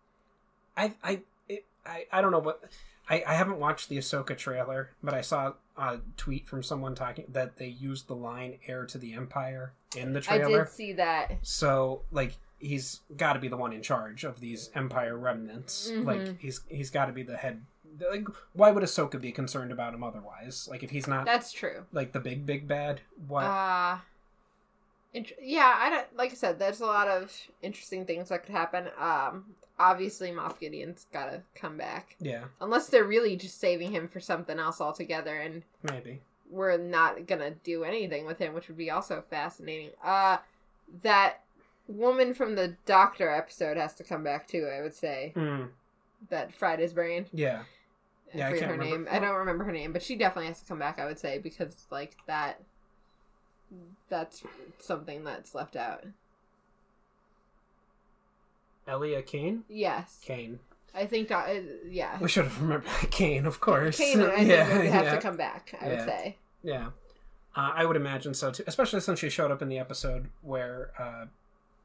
I 0.77 0.95
I 1.03 1.21
it, 1.49 1.65
I 1.85 2.07
I 2.13 2.21
don't 2.23 2.33
know 2.33 2.39
what 2.39 2.63
I 3.09 3.23
I 3.27 3.35
haven't 3.35 3.59
watched 3.59 3.89
the 3.89 3.99
Ahsoka 3.99 4.37
trailer, 4.37 4.91
but 5.03 5.13
I 5.15 5.21
saw 5.21 5.55
a 5.77 5.99
tweet 6.17 6.47
from 6.47 6.63
someone 6.63 6.95
talking 6.95 7.27
that 7.29 7.59
they 7.59 7.69
used 7.69 8.07
the 8.07 8.15
line 8.17 8.59
"heir 8.67 8.87
to 8.87 8.99
the 8.99 9.13
Empire" 9.15 9.73
in 9.97 10.13
the 10.15 10.21
trailer. 10.21 10.61
I 10.63 10.65
did 10.65 10.69
see 10.73 10.93
that. 10.95 11.33
So 11.43 12.03
like 12.11 12.37
he's 12.59 13.01
got 13.17 13.33
to 13.35 13.41
be 13.41 13.49
the 13.49 13.57
one 13.57 13.73
in 13.73 13.83
charge 13.83 14.25
of 14.25 14.41
these 14.41 14.71
Empire 14.75 15.17
remnants. 15.17 15.91
Mhm. 15.91 16.05
Like 16.07 16.41
he's 16.41 16.61
he's 16.69 16.91
got 16.91 17.07
to 17.07 17.13
be 17.13 17.23
the 17.23 17.37
head. 17.37 17.63
Like 18.11 18.27
why 18.53 18.71
would 18.71 18.83
Ahsoka 18.85 19.21
be 19.21 19.33
concerned 19.33 19.73
about 19.73 19.95
him 19.95 20.05
otherwise? 20.05 20.69
Like 20.71 20.83
if 20.83 20.91
he's 20.91 21.07
not 21.09 21.25
That's 21.27 21.53
true. 21.53 21.85
like 21.93 22.13
the 22.13 22.21
big 22.21 22.47
big 22.47 22.67
bad, 22.69 23.01
what? 23.29 23.45
Uh 23.45 23.99
int- 25.13 25.33
yeah, 25.41 25.75
I 25.79 25.91
don't 25.91 26.17
like 26.17 26.31
I 26.31 26.35
said, 26.35 26.59
there's 26.59 26.81
a 26.81 26.87
lot 26.87 27.09
of 27.09 27.33
interesting 27.63 28.05
things 28.07 28.29
that 28.29 28.45
could 28.45 28.55
happen. 28.55 28.89
Um 28.99 29.45
obviously 29.79 30.31
Moff 30.31 30.59
Gideon's 30.61 31.07
gotta 31.13 31.43
come 31.55 31.77
back. 31.77 32.17
yeah, 32.21 32.45
Unless 32.61 32.89
they're 32.89 33.05
really 33.05 33.37
just 33.37 33.59
saving 33.61 33.93
him 33.93 34.09
for 34.09 34.21
something 34.21 34.59
else 34.59 34.81
altogether 34.81 35.37
and 35.39 35.63
maybe. 35.83 36.21
we're 36.51 36.77
not 36.77 37.27
gonna 37.27 37.53
do 37.65 37.85
anything 37.85 38.25
with 38.27 38.39
him, 38.39 38.55
which 38.55 38.69
would 38.69 38.77
be 38.79 38.91
also 38.91 39.25
fascinating. 39.31 39.91
Uh 40.05 40.39
that 41.03 41.41
woman 41.89 42.35
from 42.35 42.55
the 42.55 42.77
doctor 42.87 43.29
episode 43.29 43.77
has 43.77 43.95
to 43.95 44.05
come 44.05 44.23
back 44.23 44.47
too, 44.47 44.69
I 44.73 44.81
would 44.83 44.95
say. 44.95 45.33
Mm, 45.35 45.71
That 46.29 46.53
fried 46.55 46.79
his 46.79 46.93
brain. 46.93 47.27
yeah. 47.33 47.63
I 48.35 48.39
Yeah, 48.39 48.47
I 48.47 48.51
forget 48.51 48.61
can't 48.69 48.73
her 48.77 48.79
remember. 48.79 49.11
name. 49.11 49.15
I 49.15 49.19
don't 49.25 49.37
remember 49.37 49.65
her 49.65 49.73
name, 49.73 49.93
but 49.93 50.03
she 50.03 50.17
definitely 50.17 50.47
has 50.49 50.61
to 50.61 50.67
come 50.67 50.79
back. 50.79 50.99
I 50.99 51.07
would 51.07 51.19
say 51.19 51.39
because 51.39 51.87
like 51.91 52.17
that, 52.27 52.61
that's 54.09 54.43
something 54.79 55.25
that's 55.25 55.55
left 55.55 55.77
out. 55.77 56.05
Elia 58.89 59.23
Kane. 59.23 59.65
Yes, 59.69 60.19
Kane. 60.23 60.59
I 60.95 61.07
think. 61.07 61.29
doc- 61.29 61.49
uh, 61.49 61.61
yeah, 61.89 62.19
We 62.21 62.29
should 62.29 62.45
have 62.45 62.61
remembered 62.61 62.91
Kane, 63.11 63.47
of 63.47 63.61
course. 63.61 63.97
Kane. 63.99 64.21
I 64.23 64.37
think 64.37 64.49
yeah, 64.49 64.77
would 64.77 64.87
have 64.87 65.05
yeah, 65.05 65.15
to 65.15 65.21
come 65.21 65.37
back. 65.37 65.75
I 65.81 65.89
would 65.89 66.01
say. 66.01 66.37
yeah. 66.63 66.87
Uh, 67.57 67.73
I 67.75 67.85
would 67.85 67.97
imagine 67.97 68.33
so 68.35 68.53
too, 68.53 68.63
especially 68.69 69.01
since 69.01 69.19
she 69.19 69.29
showed 69.29 69.51
up 69.51 69.61
in 69.61 69.69
the 69.69 69.79
episode 69.79 70.29
where 70.41 70.91
uh, 70.99 71.27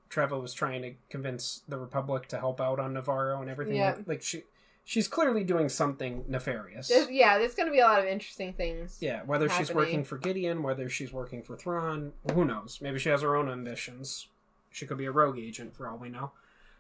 Trevor 0.10 0.40
was 0.40 0.54
trying 0.54 0.84
to 0.84 0.94
convince 1.10 1.62
the 1.68 1.78
Republic 1.80 2.28
to 2.30 2.38
help 2.40 2.62
out 2.62 2.80
on 2.80 2.94
Nevarro 2.94 3.42
and 3.42 3.50
everything. 3.50 3.76
Yeah. 3.76 3.96
Like, 3.98 4.08
like 4.08 4.22
she, 4.22 4.44
she's 4.86 5.08
clearly 5.10 5.44
doing 5.44 5.68
something 5.68 6.24
nefarious. 6.30 6.88
There's, 6.88 7.10
yeah, 7.10 7.38
there's 7.38 7.56
going 7.56 7.68
to 7.68 7.72
be 7.74 7.80
a 7.80 7.86
lot 7.86 8.00
of 8.00 8.06
interesting 8.06 8.54
things. 8.54 9.00
Yeah, 9.02 9.24
whether 9.24 9.50
she's 9.50 9.74
working 9.74 10.06
for 10.06 10.18
Gideon, 10.18 10.64
whether 10.64 10.88
she's 10.88 11.12
working 11.12 11.42
for 11.44 11.58
Thrawn, 11.58 12.14
who 12.34 12.46
knows? 12.46 12.80
Maybe 12.82 13.00
she 13.00 13.10
has 13.10 13.22
her 13.24 13.36
own 13.36 13.50
ambitions. 13.50 14.28
She 14.70 14.86
could 14.86 14.98
be 14.98 15.06
a 15.06 15.12
rogue 15.12 15.40
agent 15.40 15.76
for 15.76 15.90
all 15.90 15.98
we 15.98 16.10
know. 16.10 16.32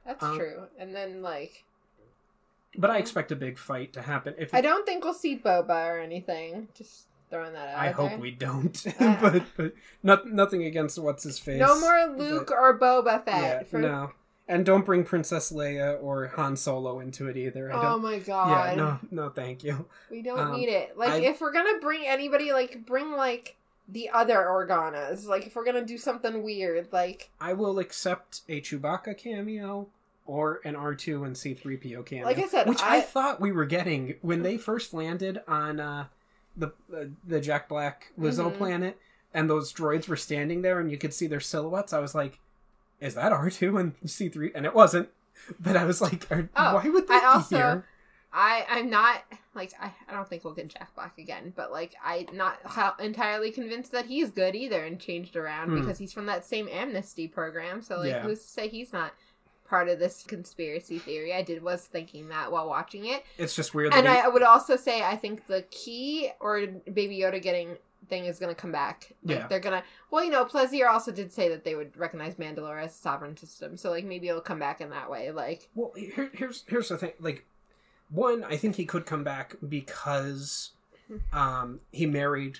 That's 0.05 0.23
Um, 0.23 0.37
true. 0.37 0.67
And 0.77 0.95
then, 0.95 1.21
like, 1.21 1.63
But 2.77 2.91
I 2.91 2.97
expect 2.99 3.31
a 3.31 3.35
big 3.35 3.57
fight 3.57 3.91
to 3.93 4.01
happen. 4.01 4.35
If 4.37 4.53
I 4.53 4.61
don't 4.61 4.85
think 4.85 5.03
we'll 5.03 5.13
see 5.13 5.37
Boba 5.37 5.87
or 5.87 5.99
anything. 5.99 6.67
Just 6.75 7.05
throwing 7.29 7.53
that 7.53 7.69
out 7.69 7.79
I 7.79 7.89
hope 7.91 8.09
there. 8.11 8.19
we 8.19 8.31
don't. 8.31 8.85
Uh, 8.99 9.17
but 9.21 9.43
but 9.57 9.73
not, 10.03 10.27
nothing 10.27 10.63
against 10.63 10.99
what's 10.99 11.23
his 11.23 11.39
face. 11.39 11.59
No 11.59 11.79
more 11.79 12.13
Luke 12.15 12.51
or 12.51 12.77
Boba 12.77 13.23
Fett. 13.25 13.41
Yeah, 13.41 13.63
for... 13.63 13.79
no. 13.79 14.11
And 14.47 14.63
don't 14.65 14.86
bring 14.86 15.03
Princess 15.03 15.51
Leia 15.51 16.01
or 16.03 16.27
Han 16.36 16.55
Solo 16.55 16.99
into 16.99 17.27
it 17.27 17.36
either. 17.36 17.71
Oh 17.73 17.97
my 17.97 18.19
god. 18.19 18.69
yeah, 18.69 18.75
no, 18.75 18.99
no, 19.10 19.29
thank 19.29 19.63
you. 19.63 19.88
We 20.12 20.21
don't 20.21 20.39
Um, 20.39 20.53
need 20.55 20.69
it. 20.69 20.95
Like, 20.97 21.10
I- 21.13 21.17
if 21.21 21.41
we're 21.41 21.51
gonna 21.51 21.79
bring 21.79 22.05
anybody, 22.05 22.51
like, 22.53 22.86
bring, 22.86 23.12
like, 23.13 23.55
the 23.88 24.10
other 24.12 24.36
Organas. 24.38 25.25
Like, 25.25 25.47
if 25.47 25.55
we're 25.55 25.65
gonna 25.65 25.84
do 25.86 25.97
something 25.97 26.43
weird, 26.43 26.89
like, 26.91 27.31
I 27.41 27.53
will 27.53 27.79
accept 27.79 28.41
a 28.47 28.62
Chewbacca 28.62 29.17
cameo 29.17 29.88
or 30.27 30.62
an 30.63 30.75
R 30.75 30.93
two 30.93 31.23
and 31.23 31.36
C 31.36 31.55
three 31.55 31.77
PO 31.77 32.03
cameo. 32.03 32.25
Like 32.25 32.38
I 32.39 32.47
said, 32.47 32.67
which 32.69 32.81
I... 32.84 32.97
I- 32.97 33.01
thought 33.01 33.41
we 33.41 33.51
were 33.51 33.65
getting 33.65 34.15
when 34.21 34.43
they 34.43 34.58
first 34.58 34.93
landed 34.93 35.41
on 35.47 35.79
uh, 35.79 36.05
the 36.55 36.67
uh, 36.95 37.05
the 37.25 37.41
Jack 37.41 37.67
Black 37.67 38.12
Lizzo 38.19 38.51
Mhm. 38.51 38.58
planet, 38.58 38.97
and 39.34 39.49
those 39.49 39.73
droids 39.73 40.08
were 40.08 40.15
standing 40.15 40.62
there, 40.62 40.79
and 40.79 40.91
you 40.91 40.97
could 40.99 41.13
see 41.15 41.25
their 41.27 41.39
silhouettes. 41.39 41.93
I 41.93 41.99
was 41.99 42.13
like, 42.15 42.39
"Is 42.99 43.15
that 43.15 43.31
R 43.31 43.49
two 43.49 43.77
and 43.77 43.93
C 44.05 44.29
3 44.29 44.51
And 44.55 44.65
it 44.65 44.73
wasn't. 44.73 45.10
But 45.60 45.75
I 45.75 45.84
was 45.86 46.01
like, 46.01 46.31
are, 46.31 46.49
Oh, 46.55 46.75
"Why 46.75 46.89
would 46.89 47.08
they 47.08 47.13
I 47.15 47.19
be 47.19 47.25
also- 47.25 47.55
here?" 47.58 47.86
I 48.38 48.65
I'm 48.69 48.89
not 48.89 49.23
like 49.53 49.71
I, 49.79 49.93
I 50.10 50.13
don't 50.13 50.27
think 50.27 50.43
we'll 50.43 50.53
get 50.53 50.67
Jack 50.67 50.93
Black 50.95 51.17
again, 51.17 51.53
but 51.55 51.71
like 51.71 51.95
I'm 52.03 52.25
not 52.34 52.58
entirely 52.99 53.49
convinced 53.51 53.91
that 53.93 54.05
he's 54.08 54.29
good 54.29 54.55
either 54.55 54.84
and 54.84 54.99
changed 54.99 55.36
around 55.38 55.69
Hmm. 55.69 55.79
because 55.79 55.97
he's 55.97 56.12
from 56.12 56.25
that 56.25 56.43
same 56.45 56.67
amnesty 56.69 57.27
program. 57.29 57.81
So 57.81 57.99
like, 57.99 58.10
Yeah. 58.10 58.21
who's 58.23 58.41
to 58.41 58.47
say 58.47 58.67
he's 58.67 58.91
not 58.91 59.13
part 59.69 59.88
of 59.88 59.99
this 59.99 60.23
conspiracy 60.23 60.99
theory? 60.99 61.34
I 61.34 61.43
did 61.43 61.63
was 61.63 61.86
thinking 61.86 62.27
that 62.29 62.51
while 62.51 62.67
watching 62.67 63.05
it, 63.05 63.23
It's 63.38 63.55
just 63.55 63.73
weird. 63.73 63.93
That 63.93 63.99
and 64.05 64.08
he- 64.10 64.13
I 64.21 64.27
would 64.27 64.43
also 64.43 64.75
say 64.75 65.01
I 65.01 65.15
think 65.15 65.47
the 65.47 65.62
key 65.71 66.29
or 66.41 66.65
Baby 66.91 67.19
Yoda 67.19 67.41
getting 67.41 67.77
thing 68.07 68.25
is 68.25 68.39
going 68.39 68.53
to 68.53 68.59
come 68.59 68.71
back. 68.71 69.13
Like, 69.23 69.37
Yeah. 69.39 69.47
they're 69.47 69.59
gonna. 69.59 69.83
Well, 70.11 70.23
you 70.23 70.31
know, 70.31 70.45
Plazir 70.45 70.87
also 70.89 71.11
did 71.11 71.31
say 71.31 71.49
that 71.49 71.63
they 71.63 71.75
would 71.75 71.95
recognize 71.97 72.35
Mandalore 72.35 72.81
as 72.83 72.91
a 72.91 72.97
sovereign 72.97 73.35
system, 73.37 73.77
so 73.77 73.89
like 73.89 74.05
maybe 74.05 74.27
it'll 74.29 74.41
come 74.41 74.59
back 74.59 74.81
in 74.81 74.89
that 74.91 75.09
way. 75.09 75.31
Like, 75.31 75.69
Well, 75.75 75.91
here, 75.95 76.29
here's 76.33 76.63
here's 76.67 76.89
the 76.89 76.97
thing. 76.97 77.13
Like, 77.19 77.45
one, 78.09 78.43
I 78.43 78.57
think 78.57 78.75
he 78.75 78.85
could 78.85 79.05
come 79.05 79.23
back 79.23 79.55
because 79.67 80.71
um, 81.33 81.79
he 81.91 82.05
married 82.05 82.59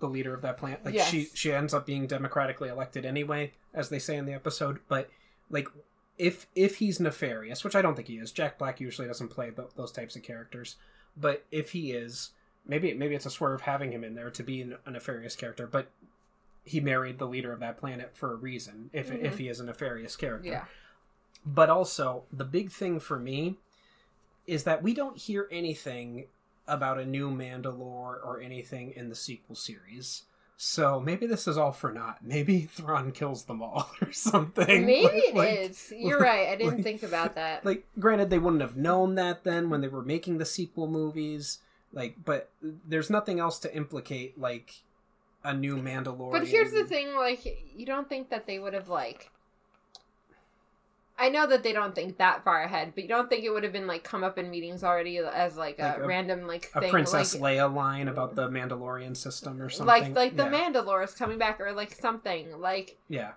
the 0.00 0.08
leader 0.08 0.32
of 0.34 0.42
that 0.42 0.56
plant. 0.58 0.84
Like, 0.84 0.98
she 1.00 1.20
Yes. 1.20 1.30
she 1.34 1.52
ends 1.52 1.74
up 1.74 1.86
being 1.86 2.06
democratically 2.06 2.68
elected 2.68 3.04
anyway, 3.04 3.52
as 3.74 3.88
they 3.88 3.98
say 3.98 4.16
in 4.16 4.26
the 4.26 4.32
episode. 4.34 4.78
But 4.88 5.10
like, 5.50 5.68
if 6.18 6.46
if 6.54 6.76
he's 6.76 6.98
nefarious, 7.00 7.64
which 7.64 7.76
I 7.76 7.82
don't 7.82 7.94
think 7.94 8.08
he 8.08 8.16
is, 8.18 8.32
Jack 8.32 8.58
Black 8.58 8.80
usually 8.80 9.08
doesn't 9.08 9.28
play 9.28 9.50
th- 9.50 9.68
those 9.76 9.92
types 9.92 10.16
of 10.16 10.22
characters. 10.22 10.76
But 11.16 11.44
if 11.50 11.72
he 11.72 11.92
is, 11.92 12.30
maybe 12.68 12.92
maybe 12.94 13.14
it's 13.14 13.26
a 13.26 13.30
swerve 13.30 13.62
having 13.62 13.92
him 13.92 14.04
in 14.04 14.14
there 14.14 14.30
to 14.30 14.42
be 14.42 14.60
an- 14.62 14.76
a 14.86 14.90
nefarious 14.90 15.34
character. 15.34 15.66
But 15.66 15.88
he 16.64 16.80
married 16.80 17.18
the 17.18 17.26
leader 17.26 17.52
of 17.52 17.60
that 17.60 17.78
planet 17.78 18.10
for 18.14 18.32
a 18.32 18.36
reason. 18.36 18.90
If 18.92 19.08
Mhm. 19.10 19.22
if 19.24 19.38
he 19.38 19.48
is 19.48 19.58
a 19.60 19.64
nefarious 19.64 20.14
character 20.16 20.48
yeah, 20.50 20.64
but 21.44 21.70
also 21.70 22.24
the 22.32 22.44
big 22.44 22.70
thing 22.70 23.00
for 23.00 23.18
me 23.18 23.56
is 24.46 24.64
that 24.64 24.82
we 24.82 24.94
don't 24.94 25.16
hear 25.18 25.48
anything 25.50 26.26
about 26.66 26.98
a 26.98 27.04
new 27.06 27.30
Mandalore 27.30 28.22
or 28.24 28.40
anything 28.42 28.92
in 28.92 29.08
the 29.08 29.14
sequel 29.14 29.54
series. 29.56 30.24
So 30.60 30.98
maybe 31.00 31.26
this 31.26 31.46
is 31.46 31.56
all 31.56 31.72
for 31.72 31.92
naught. 31.92 32.18
Maybe 32.22 32.62
Thrawn 32.72 33.12
kills 33.12 33.44
them 33.44 33.62
all 33.62 33.90
or 34.02 34.12
something. 34.12 34.84
maybe 34.84 35.16
it 35.18 35.34
Like- 35.34 35.58
is. 35.70 35.92
You're 35.96 36.18
right. 36.18 36.48
I 36.48 36.56
didn't 36.56 36.74
like- 36.76 36.82
think 36.82 37.02
about 37.02 37.34
that. 37.36 37.64
Like, 37.64 37.86
granted, 37.98 38.28
they 38.30 38.38
wouldn't 38.38 38.60
have 38.62 38.76
known 38.76 39.14
that 39.14 39.44
then 39.44 39.70
when 39.70 39.80
they 39.80 39.88
were 39.88 40.02
making 40.02 40.36
the 40.38 40.44
sequel 40.44 40.86
movies. 40.88 41.58
Like, 41.92 42.16
but 42.24 42.50
there's 42.62 43.10
nothing 43.10 43.40
else 43.40 43.58
to 43.60 43.74
implicate 43.74 44.38
like 44.38 44.82
a 45.44 45.54
new 45.54 45.76
Mandalorian. 45.76 46.32
But 46.32 46.46
here's 46.46 46.72
the 46.72 46.84
thing: 46.84 47.14
like, 47.14 47.44
you 47.76 47.86
don't 47.86 48.08
think 48.08 48.30
that 48.30 48.46
they 48.46 48.58
would 48.58 48.74
have 48.74 48.88
like. 48.88 49.30
I 51.20 51.30
know 51.30 51.48
that 51.48 51.64
they 51.64 51.72
don't 51.72 51.96
think 51.96 52.18
that 52.18 52.44
far 52.44 52.62
ahead, 52.62 52.92
but 52.94 53.02
you 53.02 53.08
don't 53.08 53.28
think 53.28 53.42
it 53.42 53.50
would 53.50 53.64
have 53.64 53.72
been 53.72 53.88
like 53.88 54.04
come 54.04 54.22
up 54.22 54.38
in 54.38 54.50
meetings 54.50 54.84
already 54.84 55.18
as 55.18 55.56
like 55.56 55.80
a, 55.80 55.82
Like 55.82 55.98
a- 55.98 56.06
random 56.06 56.46
like 56.46 56.70
A 56.76 56.80
thing, 56.80 56.90
Princess 56.90 57.34
like, 57.34 57.56
Leia 57.56 57.74
line 57.74 58.06
about 58.06 58.36
the 58.36 58.48
Mandalorian 58.48 59.16
system 59.16 59.60
or 59.60 59.68
something. 59.68 59.86
like 59.86 60.14
like 60.14 60.36
the 60.36 60.44
yeah. 60.44 60.70
Mandalore 60.70 61.02
is 61.02 61.14
coming 61.14 61.36
back 61.36 61.60
or 61.60 61.72
like 61.72 61.92
something 61.92 62.60
like 62.60 62.98
Yeah. 63.08 63.32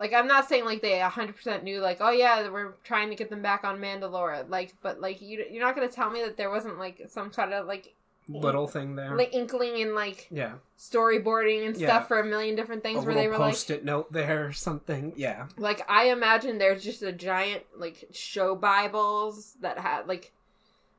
Like 0.00 0.12
I'm 0.12 0.26
not 0.26 0.48
saying 0.48 0.64
like 0.64 0.82
they 0.82 0.98
100% 0.98 1.62
knew 1.62 1.80
like 1.80 1.98
oh 2.00 2.10
yeah 2.10 2.48
we're 2.50 2.72
trying 2.84 3.10
to 3.10 3.16
get 3.16 3.30
them 3.30 3.42
back 3.42 3.64
on 3.64 3.78
Mandalore 3.78 4.48
like 4.48 4.74
but 4.82 5.00
like 5.00 5.20
you 5.22 5.44
you're 5.50 5.62
not 5.64 5.74
gonna 5.74 5.88
tell 5.88 6.10
me 6.10 6.22
that 6.22 6.36
there 6.36 6.50
wasn't 6.50 6.78
like 6.78 7.02
some 7.08 7.30
kind 7.30 7.52
of 7.54 7.66
like 7.66 7.94
Little 8.26 8.66
thing 8.66 8.96
there. 8.96 9.14
like 9.18 9.34
inkling 9.34 9.82
and 9.82 9.94
like 9.94 10.28
yeah. 10.30 10.52
storyboarding 10.78 11.66
and 11.66 11.76
Yeah. 11.76 11.88
stuff 11.88 12.08
for 12.08 12.20
a 12.20 12.24
million 12.24 12.56
different 12.56 12.80
a 12.80 12.82
things 12.82 13.04
where 13.04 13.14
they 13.14 13.28
were 13.28 13.36
like 13.36 13.50
post-it 13.52 13.84
note 13.84 14.10
there 14.12 14.46
or 14.46 14.52
something. 14.52 15.12
Yeah, 15.14 15.46
Like 15.58 15.84
I 15.90 16.04
imagine 16.06 16.56
there's 16.56 16.82
just 16.82 17.02
a 17.02 17.12
giant 17.12 17.64
like 17.76 18.08
show 18.12 18.54
Bibles 18.56 19.56
that 19.60 19.78
had 19.78 20.06
like 20.08 20.32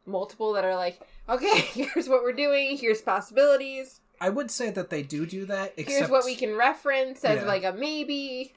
multiple 0.06 0.54
that 0.54 0.64
are 0.66 0.76
like, 0.76 1.00
okay, 1.28 1.60
here's 1.74 2.08
what 2.08 2.22
we're 2.22 2.32
doing, 2.34 2.78
here's 2.78 3.02
possibilities, 3.02 4.02
I 4.22 4.30
would 4.30 4.52
say 4.52 4.70
that 4.70 4.90
they 4.92 5.02
do 5.02 5.26
do 5.26 5.46
that. 5.48 5.74
Except, 5.78 5.90
here's 5.98 6.10
what 6.12 6.26
we 6.26 6.36
can 6.36 6.56
reference 6.56 7.26
as 7.26 7.42
Yeah. 7.42 7.48
like 7.48 7.64
a 7.64 7.74
maybe. 7.74 8.54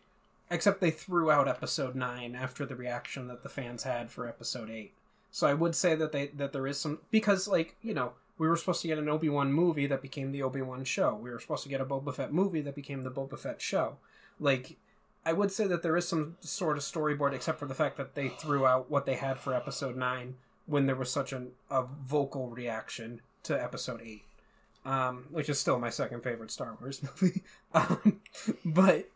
Except 0.51 0.81
they 0.81 0.91
threw 0.91 1.31
out 1.31 1.47
episode 1.47 1.95
nine 1.95 2.35
after 2.35 2.65
the 2.65 2.77
reaction 2.77 3.29
that 3.29 3.43
the 3.43 3.49
fans 3.49 3.83
had 3.83 4.11
for 4.11 4.27
episode 4.27 4.71
eight. 4.71 4.95
So 5.31 5.47
I 5.47 5.55
would 5.55 5.75
say 5.75 5.95
that 5.95 6.13
they 6.13 6.29
that 6.29 6.53
there 6.53 6.67
is 6.67 6.81
some 6.81 7.01
because 7.11 7.47
like 7.47 7.77
you 7.83 7.93
know 7.95 8.13
we 8.39 8.49
were 8.49 8.57
supposed 8.57 8.81
to 8.83 8.89
get 8.89 8.99
an 8.99 9.09
Obi 9.09 9.29
Wan 9.29 9.53
movie 9.53 9.87
that 9.87 10.01
became 10.01 10.33
the 10.33 10.43
Obi 10.43 10.63
Wan 10.63 10.85
show. 10.85 11.15
We 11.15 11.31
were 11.31 11.41
supposed 11.41 11.65
to 11.65 11.69
get 11.69 11.81
a 11.81 11.85
Boba 11.85 12.15
Fett 12.15 12.33
movie 12.33 12.61
that 12.63 12.75
became 12.75 13.03
the 13.03 13.11
Boba 13.11 13.39
Fett 13.39 13.61
show. 13.61 13.97
Like 14.41 14.77
I 15.25 15.33
would 15.33 15.53
say 15.53 15.67
that 15.67 15.83
there 15.83 15.97
is 15.97 16.09
some 16.09 16.37
sort 16.41 16.79
of 16.79 16.83
storyboard, 16.83 17.35
except 17.35 17.59
for 17.59 17.67
the 17.67 17.75
fact 17.75 17.97
that 17.99 18.15
they 18.15 18.29
threw 18.29 18.67
out 18.67 18.91
what 18.91 19.05
they 19.05 19.17
had 19.17 19.39
for 19.39 19.53
episode 19.53 19.97
nine 19.97 20.37
when 20.67 20.87
there 20.87 20.97
was 20.97 21.11
such 21.11 21.33
an, 21.33 21.51
a 21.71 21.83
vocal 21.83 22.49
reaction 22.49 23.21
to 23.43 23.61
episode 23.63 24.01
eight, 24.03 24.25
um, 24.85 25.27
which 25.31 25.49
is 25.49 25.59
still 25.59 25.79
my 25.79 25.91
second 25.91 26.23
favorite 26.23 26.51
Star 26.51 26.77
Wars 26.81 27.03
movie. 27.21 27.43
um, 27.75 28.21
but 28.65 29.11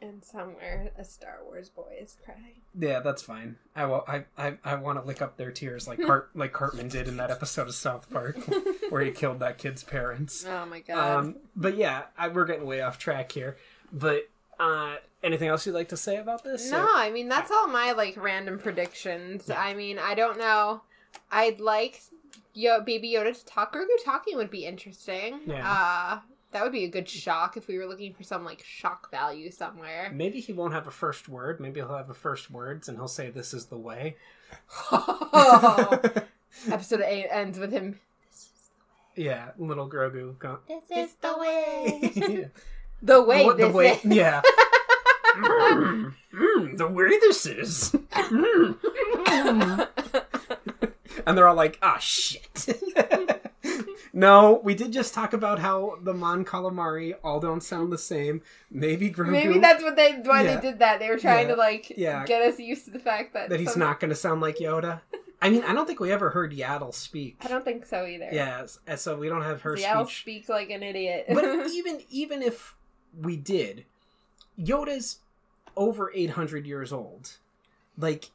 And 0.00 0.24
somewhere 0.24 0.92
a 0.96 1.04
Star 1.04 1.38
Wars 1.44 1.68
boy 1.70 1.96
is 2.00 2.16
crying. 2.24 2.60
yeah, 2.78 3.00
that's 3.00 3.20
fine. 3.20 3.56
I 3.74 3.84
will, 3.86 4.04
I 4.06 4.24
I, 4.36 4.56
I 4.64 4.76
want 4.76 5.00
to 5.00 5.04
lick 5.04 5.20
up 5.20 5.36
their 5.36 5.50
tears 5.50 5.88
like 5.88 6.00
Cart, 6.00 6.30
like 6.34 6.52
Cartman 6.52 6.88
did 6.88 7.08
in 7.08 7.16
that 7.16 7.32
episode 7.32 7.66
of 7.66 7.74
South 7.74 8.08
Park 8.08 8.36
where 8.90 9.02
he 9.02 9.10
killed 9.10 9.40
that 9.40 9.58
kid's 9.58 9.82
parents. 9.82 10.46
Oh 10.48 10.66
my 10.66 10.80
god. 10.80 11.18
Um, 11.18 11.36
but 11.56 11.76
yeah, 11.76 12.02
I, 12.16 12.28
we're 12.28 12.44
getting 12.44 12.64
way 12.66 12.80
off 12.80 12.96
track 12.98 13.32
here. 13.32 13.56
But 13.92 14.28
uh, 14.60 14.96
anything 15.22 15.48
else 15.48 15.66
you'd 15.66 15.72
like 15.72 15.88
to 15.88 15.96
say 15.96 16.16
about 16.18 16.44
this? 16.44 16.70
no, 16.70 16.86
I 16.94 17.10
mean 17.10 17.28
that's 17.28 17.50
all 17.50 17.66
my 17.66 17.90
like 17.92 18.16
random 18.16 18.60
predictions. 18.60 19.50
I 19.50 19.74
mean, 19.74 19.98
I 19.98 20.14
don't 20.14 20.38
know. 20.38 20.82
I'd 21.32 21.58
like 21.60 22.02
Yo 22.54 22.80
Baby 22.82 23.12
Yoda 23.14 23.36
to 23.36 23.44
talk. 23.46 23.74
Grogu 23.74 23.86
talking 24.04 24.36
would 24.36 24.50
be 24.50 24.64
interesting. 24.64 25.40
Yeah. 25.46 25.68
Uh 25.68 26.18
that 26.52 26.62
would 26.62 26.72
be 26.72 26.84
a 26.84 26.88
good 26.88 27.08
shock 27.08 27.56
if 27.56 27.68
we 27.68 27.76
were 27.78 27.86
looking 27.86 28.14
for 28.14 28.22
some 28.22 28.44
like 28.44 28.64
shock 28.64 29.10
value 29.10 29.50
somewhere. 29.50 30.10
Maybe 30.14 30.40
he 30.40 30.52
won't 30.52 30.72
have 30.72 30.86
a 30.86 30.90
first 30.90 31.28
word. 31.28 31.60
Maybe 31.60 31.80
he'll 31.80 31.96
have 31.96 32.10
a 32.10 32.14
first 32.14 32.50
words 32.50 32.88
and 32.88 32.96
he'll 32.96 33.08
say, 33.08 33.30
"This 33.30 33.52
is 33.52 33.66
the 33.66 33.78
way." 33.78 34.16
oh. 34.92 35.98
Episode 36.70 37.02
eight 37.02 37.26
ends 37.30 37.58
with 37.58 37.70
him. 37.70 38.00
yeah, 39.14 39.50
little 39.58 39.88
Grogu. 39.88 40.38
Go- 40.38 40.60
This 40.66 40.84
is 40.90 41.14
the 41.20 41.36
way. 41.38 42.50
the 43.02 43.22
way. 43.22 43.44
the, 43.48 43.54
the 43.54 43.68
way. 43.70 43.90
is. 43.92 44.04
Yeah. 44.04 44.40
Mm, 45.36 46.14
mm, 46.32 46.76
the 46.78 46.88
way 46.88 47.08
this 47.20 47.46
is. 47.46 47.94
Mm. 48.12 48.78
and 51.26 51.36
they're 51.38 51.46
all 51.46 51.54
like, 51.54 51.78
"Ah, 51.82 51.98
shit." 51.98 52.66
No, 54.18 54.60
we 54.64 54.74
did 54.74 54.92
just 54.92 55.14
talk 55.14 55.32
about 55.32 55.58
how 55.60 55.98
the 56.02 56.12
Mon 56.14 56.44
Calamari 56.44 57.14
all 57.22 57.38
don't 57.40 57.62
sound 57.62 57.92
the 57.92 57.98
same. 57.98 58.42
Maybe 58.70 59.10
Grogu. 59.10 59.30
Maybe 59.30 59.58
that's 59.58 59.82
what 59.82 59.96
they 59.96 60.12
why 60.24 60.42
Yeah. 60.42 60.56
they 60.56 60.60
did 60.70 60.78
that. 60.80 60.98
They 60.98 61.08
were 61.08 61.18
trying 61.18 61.48
Yeah. 61.48 61.54
to 61.54 61.58
like 61.60 61.92
Yeah. 61.96 62.24
get 62.24 62.42
us 62.42 62.58
used 62.58 62.84
to 62.86 62.90
the 62.90 62.98
fact 62.98 63.32
that 63.34 63.48
that 63.50 63.60
he's 63.60 63.72
some- 63.72 63.80
not 63.80 64.00
going 64.00 64.10
to 64.10 64.16
sound 64.16 64.40
like 64.40 64.56
Yoda. 64.56 65.00
I 65.40 65.50
mean, 65.50 65.62
I 65.62 65.72
don't 65.72 65.86
think 65.86 66.00
we 66.00 66.10
ever 66.10 66.30
heard 66.30 66.52
Yaddle 66.52 66.92
speak. 66.92 67.36
I 67.40 67.46
don't 67.46 67.64
think 67.64 67.86
so 67.86 68.04
either. 68.04 68.28
Yeah, 68.32 68.66
uh, 68.88 68.96
so 68.96 69.16
we 69.16 69.28
don't 69.28 69.42
have 69.42 69.62
her 69.62 69.76
Seattle 69.76 70.06
speech. 70.06 70.20
speak 70.20 70.48
like 70.48 70.70
an 70.70 70.82
idiot. 70.82 71.26
but 71.28 71.44
even 71.70 72.00
even 72.10 72.42
if 72.42 72.74
we 73.16 73.36
did, 73.36 73.84
Yoda's 74.60 75.18
over 75.76 76.10
eight 76.14 76.30
hundred 76.30 76.66
years 76.66 76.92
old. 76.92 77.36
Like, 77.96 78.30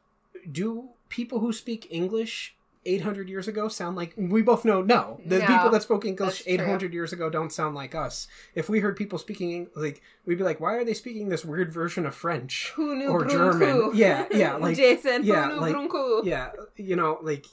do 0.50 0.90
people 1.10 1.40
who 1.40 1.52
speak 1.52 1.86
English 1.90 2.53
eight 2.86 3.02
hundred 3.02 3.28
years 3.28 3.48
ago 3.48 3.68
sound 3.68 3.96
like 3.96 4.12
we 4.16 4.42
both 4.42 4.64
know? 4.64 4.82
No, 4.82 5.20
the 5.24 5.38
No, 5.38 5.46
people 5.46 5.70
that 5.70 5.82
spoke 5.82 6.04
English 6.04 6.28
that's 6.30 6.44
true. 6.44 6.52
eight 6.54 6.60
hundred 6.60 6.92
years 6.92 7.12
ago 7.12 7.30
don't 7.30 7.52
sound 7.52 7.74
like 7.74 7.94
us. 7.94 8.26
If 8.54 8.68
we 8.68 8.80
heard 8.80 8.96
people 8.96 9.18
speaking 9.18 9.68
like, 9.76 10.02
we'd 10.26 10.38
be 10.38 10.44
like, 10.44 10.60
why 10.60 10.74
are 10.74 10.84
they 10.84 10.94
speaking 10.94 11.28
this 11.28 11.44
weird 11.44 11.72
version 11.72 12.04
of 12.06 12.14
French? 12.14 12.72
who 12.74 12.94
knew 12.96 13.08
or? 13.08 13.24
German. 13.24 13.92
Yeah, 13.94 14.26
yeah, 14.32 14.56
like- 14.56 14.76
Jason. 14.76 15.24
yeah, 15.24 15.46
like- 15.54 15.76
yeah, 16.24 16.50
you 16.76 16.96
know, 16.96 17.18
like 17.22 17.46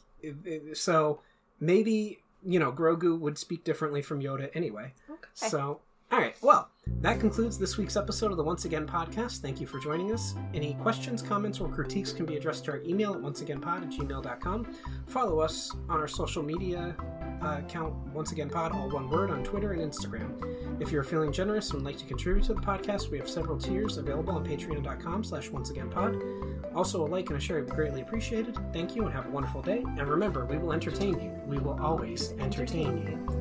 so 0.74 1.20
maybe 1.60 2.20
you 2.44 2.60
know 2.60 2.72
Grogu 2.72 3.20
would 3.20 3.38
speak 3.38 3.64
differently 3.64 4.02
from 4.02 4.22
Yoda 4.22 4.50
anyway. 4.56 4.94
Okay. 5.10 5.20
So, 5.36 5.80
all 6.12 6.20
right. 6.20 6.36
Well, 6.42 6.70
that 7.02 7.20
concludes 7.20 7.58
this 7.58 7.78
week's 7.78 7.98
episode 7.98 8.30
of 8.30 8.38
the 8.38 8.44
Once 8.44 8.66
Again 8.66 8.86
podcast. 8.86 9.40
Thank 9.40 9.60
you 9.60 9.66
for 9.66 9.80
joining 9.80 10.12
us. 10.12 10.36
Any 10.54 10.76
questions, 10.76 11.24
comments, 11.24 11.60
or 11.60 11.68
critiques 11.68 12.14
can 12.14 12.28
be 12.28 12.38
addressed 12.38 12.66
to 12.66 12.72
our 12.72 12.82
email 12.84 13.16
at 13.16 13.22
onceagainpod 13.22 13.84
at 13.84 13.90
gmail.com. 13.90 14.76
Follow 15.08 15.40
us 15.40 15.72
on 15.90 16.00
our 16.00 16.08
social 16.08 16.44
media 16.44 16.96
uh, 17.42 17.58
account, 17.58 17.96
Once 18.14 18.32
Again 18.34 18.50
Pod, 18.52 18.72
all 18.72 18.90
one 18.90 19.10
word, 19.10 19.32
on 19.32 19.44
Twitter 19.44 19.72
and 19.72 19.82
Instagram. 19.82 20.82
If 20.82 20.92
you're 20.92 21.04
feeling 21.04 21.32
generous 21.32 21.72
and 21.72 21.82
would 21.82 21.86
like 21.86 21.98
to 21.98 22.06
contribute 22.06 22.44
to 22.46 22.54
the 22.54 22.62
podcast, 22.62 23.10
we 23.10 23.18
have 23.18 23.30
several 23.30 23.58
tiers 23.58 23.98
available 23.98 24.34
on 24.34 24.46
patreon.com 24.46 25.24
slash 25.24 25.50
onceagainpod. 25.50 26.76
Also, 26.76 27.04
a 27.04 27.08
like 27.08 27.30
and 27.30 27.38
a 27.38 27.42
share 27.42 27.58
would 27.58 27.66
be 27.66 27.72
greatly 27.72 28.02
appreciated. 28.02 28.56
Thank 28.74 28.96
you 28.96 29.06
and 29.06 29.14
have 29.14 29.26
a 29.26 29.30
wonderful 29.30 29.64
day. 29.64 29.80
And 29.80 30.08
remember, 30.08 30.46
we 30.46 30.60
will 30.60 30.72
entertain 30.72 31.20
you. 31.20 31.32
We 31.48 31.58
will 31.58 31.80
always 31.82 32.34
entertain 32.34 32.98
you. 33.00 33.41